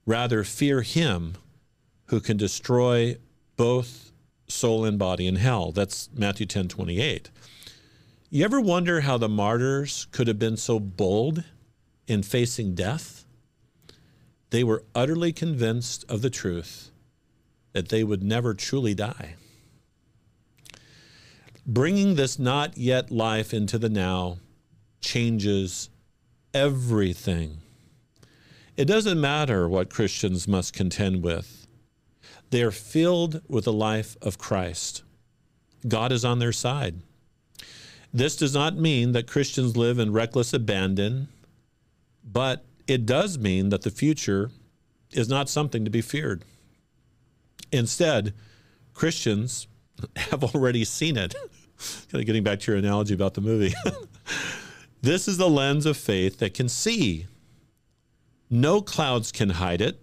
[0.07, 1.35] Rather, fear him
[2.07, 3.16] who can destroy
[3.57, 4.12] both
[4.47, 5.73] soul and body in hell.
[5.73, 7.31] That's Matthew 10 28.
[8.31, 11.45] You ever wonder how the martyrs could have been so bold
[12.07, 13.25] in facing death?
[14.51, 16.91] They were utterly convinced of the truth
[17.73, 19.37] that they would never truly die.
[21.70, 24.39] Bringing this not yet life into the now
[25.03, 25.90] changes
[26.55, 27.59] everything.
[28.74, 31.66] It doesn't matter what Christians must contend with,
[32.49, 35.03] they are filled with the life of Christ.
[35.86, 37.03] God is on their side.
[38.15, 41.28] This does not mean that Christians live in reckless abandon,
[42.24, 44.51] but it does mean that the future
[45.12, 46.47] is not something to be feared.
[47.70, 48.32] Instead,
[48.95, 49.69] Christians
[50.16, 51.35] have already seen it.
[52.11, 53.75] kind of getting back to your analogy about the movie.
[55.03, 57.27] this is the lens of faith that can see.
[58.51, 60.01] No clouds can hide it,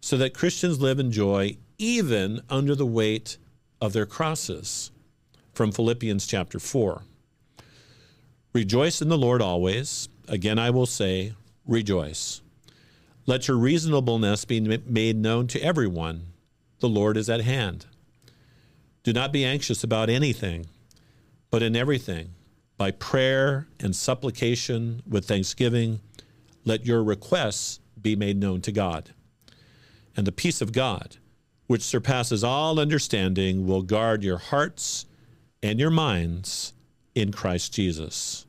[0.00, 3.38] so that Christians live in joy even under the weight
[3.80, 4.90] of their crosses.
[5.52, 7.02] From Philippians chapter 4.
[8.52, 10.08] Rejoice in the Lord always.
[10.28, 11.34] Again, I will say,
[11.66, 12.42] rejoice.
[13.26, 16.26] Let your reasonableness be made known to everyone.
[16.80, 17.86] The Lord is at hand.
[19.02, 20.66] Do not be anxious about anything,
[21.56, 22.34] but in everything,
[22.76, 26.00] by prayer and supplication with thanksgiving,
[26.66, 29.14] let your requests be made known to God.
[30.14, 31.16] And the peace of God,
[31.66, 35.06] which surpasses all understanding, will guard your hearts
[35.62, 36.74] and your minds
[37.14, 38.44] in Christ Jesus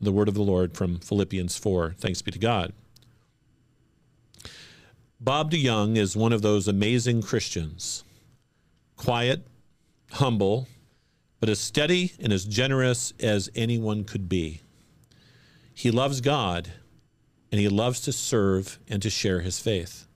[0.00, 1.96] the word of the Lord from Philippians 4.
[1.98, 2.72] Thanks be to God.
[5.18, 8.04] Bob DeYoung is one of those amazing Christians.
[8.96, 9.44] Quiet,
[10.12, 10.68] humble,
[11.42, 14.60] but as steady and as generous as anyone could be.
[15.74, 16.68] He loves God
[17.50, 20.06] and he loves to serve and to share his faith.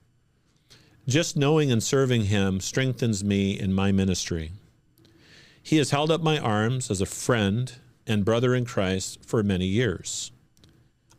[1.08, 4.52] Just knowing and serving him strengthens me in my ministry.
[5.60, 7.72] He has held up my arms as a friend
[8.06, 10.30] and brother in Christ for many years.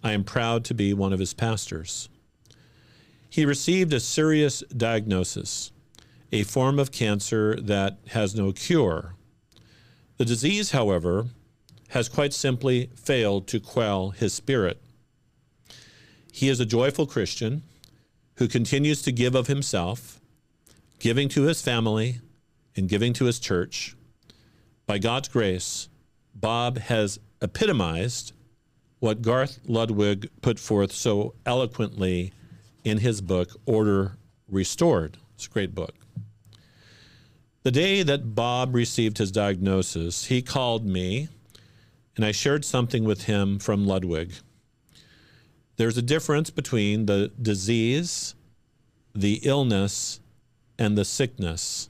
[0.02, 2.08] I am proud to be one of his pastors.
[3.30, 5.74] He received a serious diagnosis,
[6.32, 9.17] a form of cancer that has no cure.
[10.18, 11.28] The disease, however,
[11.90, 14.82] has quite simply failed to quell his spirit.
[16.32, 17.64] He is a joyful Christian
[18.36, 20.20] who continues to give of himself,
[21.00, 22.20] giving to his family
[22.76, 23.96] and giving to his church.
[24.86, 25.88] By God's grace,
[26.34, 28.34] Bob has epitomized
[29.00, 32.34] what Garth Ludwig put forth so eloquently
[32.84, 34.18] in his book, Order
[34.48, 35.18] Restored.
[35.36, 35.94] It's a great book.
[37.68, 41.28] The day that Bob received his diagnosis, he called me
[42.16, 44.32] and I shared something with him from Ludwig.
[45.76, 48.36] There's a difference between the disease,
[49.14, 50.22] the illness,
[50.80, 51.90] and the sickness.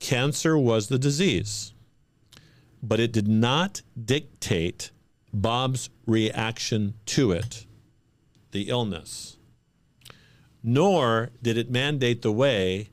[0.00, 1.74] Cancer was the disease
[2.82, 4.90] but it did not dictate
[5.34, 7.66] Bob's reaction to it,
[8.52, 9.36] the illness,
[10.62, 12.88] nor did it mandate the way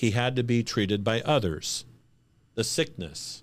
[0.00, 1.84] he had to be treated by others,
[2.54, 3.42] the sickness.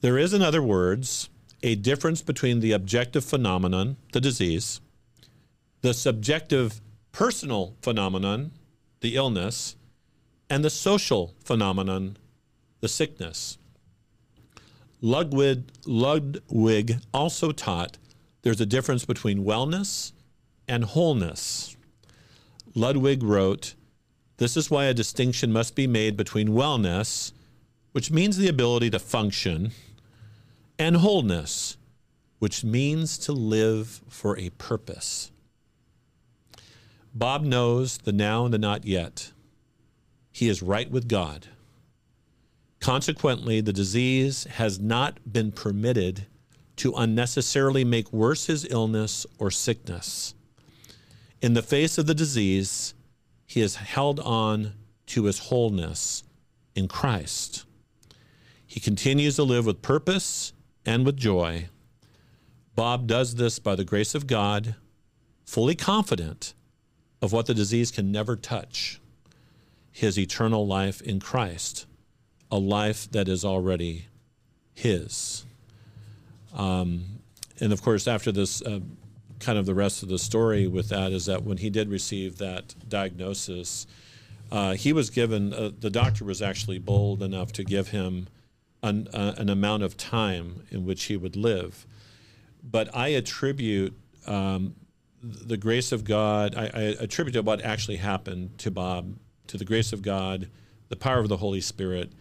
[0.00, 1.28] There is, in other words,
[1.62, 4.80] a difference between the objective phenomenon, the disease,
[5.82, 6.80] the subjective
[7.12, 8.52] personal phenomenon,
[9.02, 9.76] the illness,
[10.48, 12.16] and the social phenomenon,
[12.80, 13.58] the sickness.
[15.02, 17.98] Ludwig, Ludwig also taught
[18.40, 20.12] there's a difference between wellness
[20.66, 21.76] and wholeness.
[22.74, 23.74] Ludwig wrote,
[24.36, 27.32] This is why a distinction must be made between wellness,
[27.92, 29.70] which means the ability to function,
[30.78, 31.76] and wholeness,
[32.40, 35.30] which means to live for a purpose.
[37.14, 39.30] Bob knows the now and the not yet.
[40.32, 41.46] He is right with God.
[42.80, 46.26] Consequently, the disease has not been permitted
[46.76, 50.34] to unnecessarily make worse his illness or sickness.
[51.40, 52.94] In the face of the disease,
[53.54, 54.72] he has held on
[55.06, 56.24] to his wholeness
[56.74, 57.64] in Christ.
[58.66, 60.52] He continues to live with purpose
[60.84, 61.68] and with joy.
[62.74, 64.74] Bob does this by the grace of God,
[65.44, 66.52] fully confident
[67.22, 69.00] of what the disease can never touch
[69.92, 71.86] his eternal life in Christ,
[72.50, 74.06] a life that is already
[74.72, 75.46] his.
[76.56, 77.20] Um,
[77.60, 78.80] and of course, after this, uh,
[79.44, 82.38] kind of the rest of the story with that is that when he did receive
[82.38, 83.86] that diagnosis,
[84.50, 88.26] uh, he was given, uh, the doctor was actually bold enough to give him
[88.82, 91.86] an, uh, an, amount of time in which he would live.
[92.62, 93.94] But I attribute
[94.26, 94.74] um,
[95.22, 99.16] the grace of God, I, I attribute what actually happened to Bob,
[99.48, 100.48] to the grace of God,
[100.88, 102.12] the power of the Holy Spirit,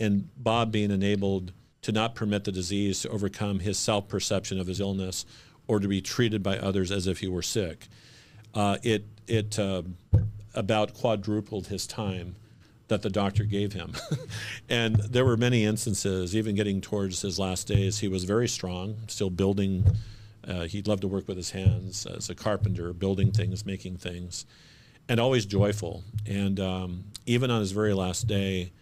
[0.00, 1.52] and Bob being enabled
[1.82, 5.24] to not permit the disease to overcome his self perception of his illness
[5.68, 7.86] or to be treated by others as if he were sick.
[8.54, 9.82] Uh, it it uh,
[10.54, 12.34] about quadrupled his time
[12.88, 13.92] that the doctor gave him.
[14.68, 18.96] and there were many instances, even getting towards his last days, he was very strong,
[19.06, 19.84] still building.
[20.46, 24.46] Uh, he loved to work with his hands as a carpenter, building things, making things,
[25.08, 26.02] and always joyful.
[26.26, 28.72] And um, even on his very last day,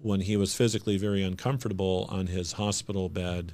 [0.00, 3.52] when he was physically very uncomfortable on his hospital bed,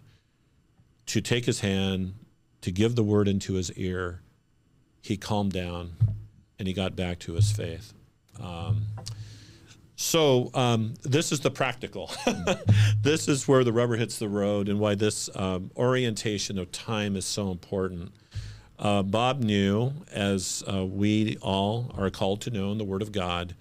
[1.07, 2.15] to take his hand,
[2.65, 4.23] to give the word into his ear,
[5.03, 5.93] he calmed down
[6.59, 7.93] and he got back to his faith.
[8.43, 8.87] Um,
[9.97, 12.11] so um, this is the practical.
[13.03, 17.17] this is where the rubber hits the road, and why this um, orientation of time
[17.17, 18.15] is so important.
[18.79, 23.13] Uh, Bob knew, as uh, we all are called to know in the Word of
[23.13, 23.55] God,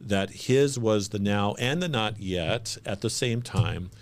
[0.00, 3.92] that his was the now and the not yet at the same time,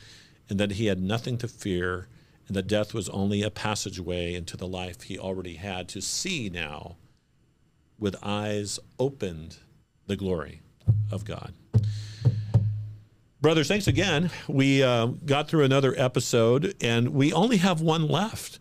[0.48, 2.08] and that he had nothing to fear,
[2.46, 6.48] and that death was only a passageway into the life he already had to see
[6.48, 6.96] now
[7.98, 9.58] with eyes opened
[10.06, 10.62] the glory
[11.10, 11.52] of God.
[13.40, 14.30] Brothers, thanks again.
[14.48, 18.58] We uh, got through another episode, and we only have one left.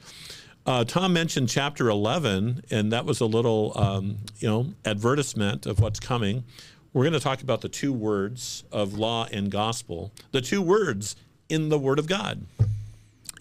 [0.66, 5.80] Uh, Tom mentioned chapter 11, and that was a little, um, you know, advertisement of
[5.80, 6.44] what's coming.
[6.91, 11.16] We're going to talk about the two words of law and gospel, the two words
[11.49, 12.45] in the Word of God,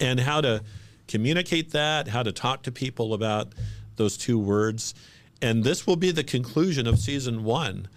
[0.01, 0.63] and how to
[1.07, 3.53] communicate that, how to talk to people about
[3.95, 4.93] those two words.
[5.41, 7.87] And this will be the conclusion of season one.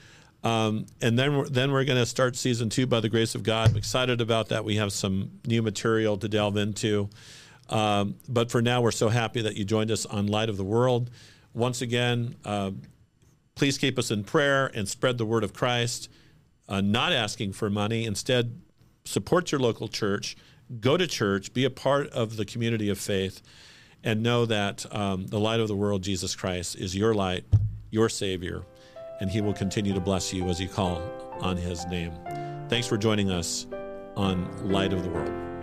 [0.45, 3.43] Um, and then we're, then we're going to start season two by the grace of
[3.43, 3.71] God.
[3.71, 4.65] I'm excited about that.
[4.65, 7.09] We have some new material to delve into.
[7.69, 10.65] Um, but for now, we're so happy that you joined us on Light of the
[10.65, 11.11] World.
[11.55, 12.71] Once again, uh,
[13.59, 16.09] Please keep us in prayer and spread the word of Christ,
[16.69, 18.05] uh, not asking for money.
[18.05, 18.61] Instead,
[19.05, 20.37] support your local church,
[20.81, 23.43] go to church, be a part of the community of faith,
[24.05, 27.45] and know that um, the light of the world, Jesus Christ, is your light,
[27.91, 28.63] your Savior,
[29.21, 31.03] and He will continue to bless you as you call
[31.41, 32.13] on His name.
[32.69, 33.67] Thanks for joining us
[34.17, 35.58] on Light of the World.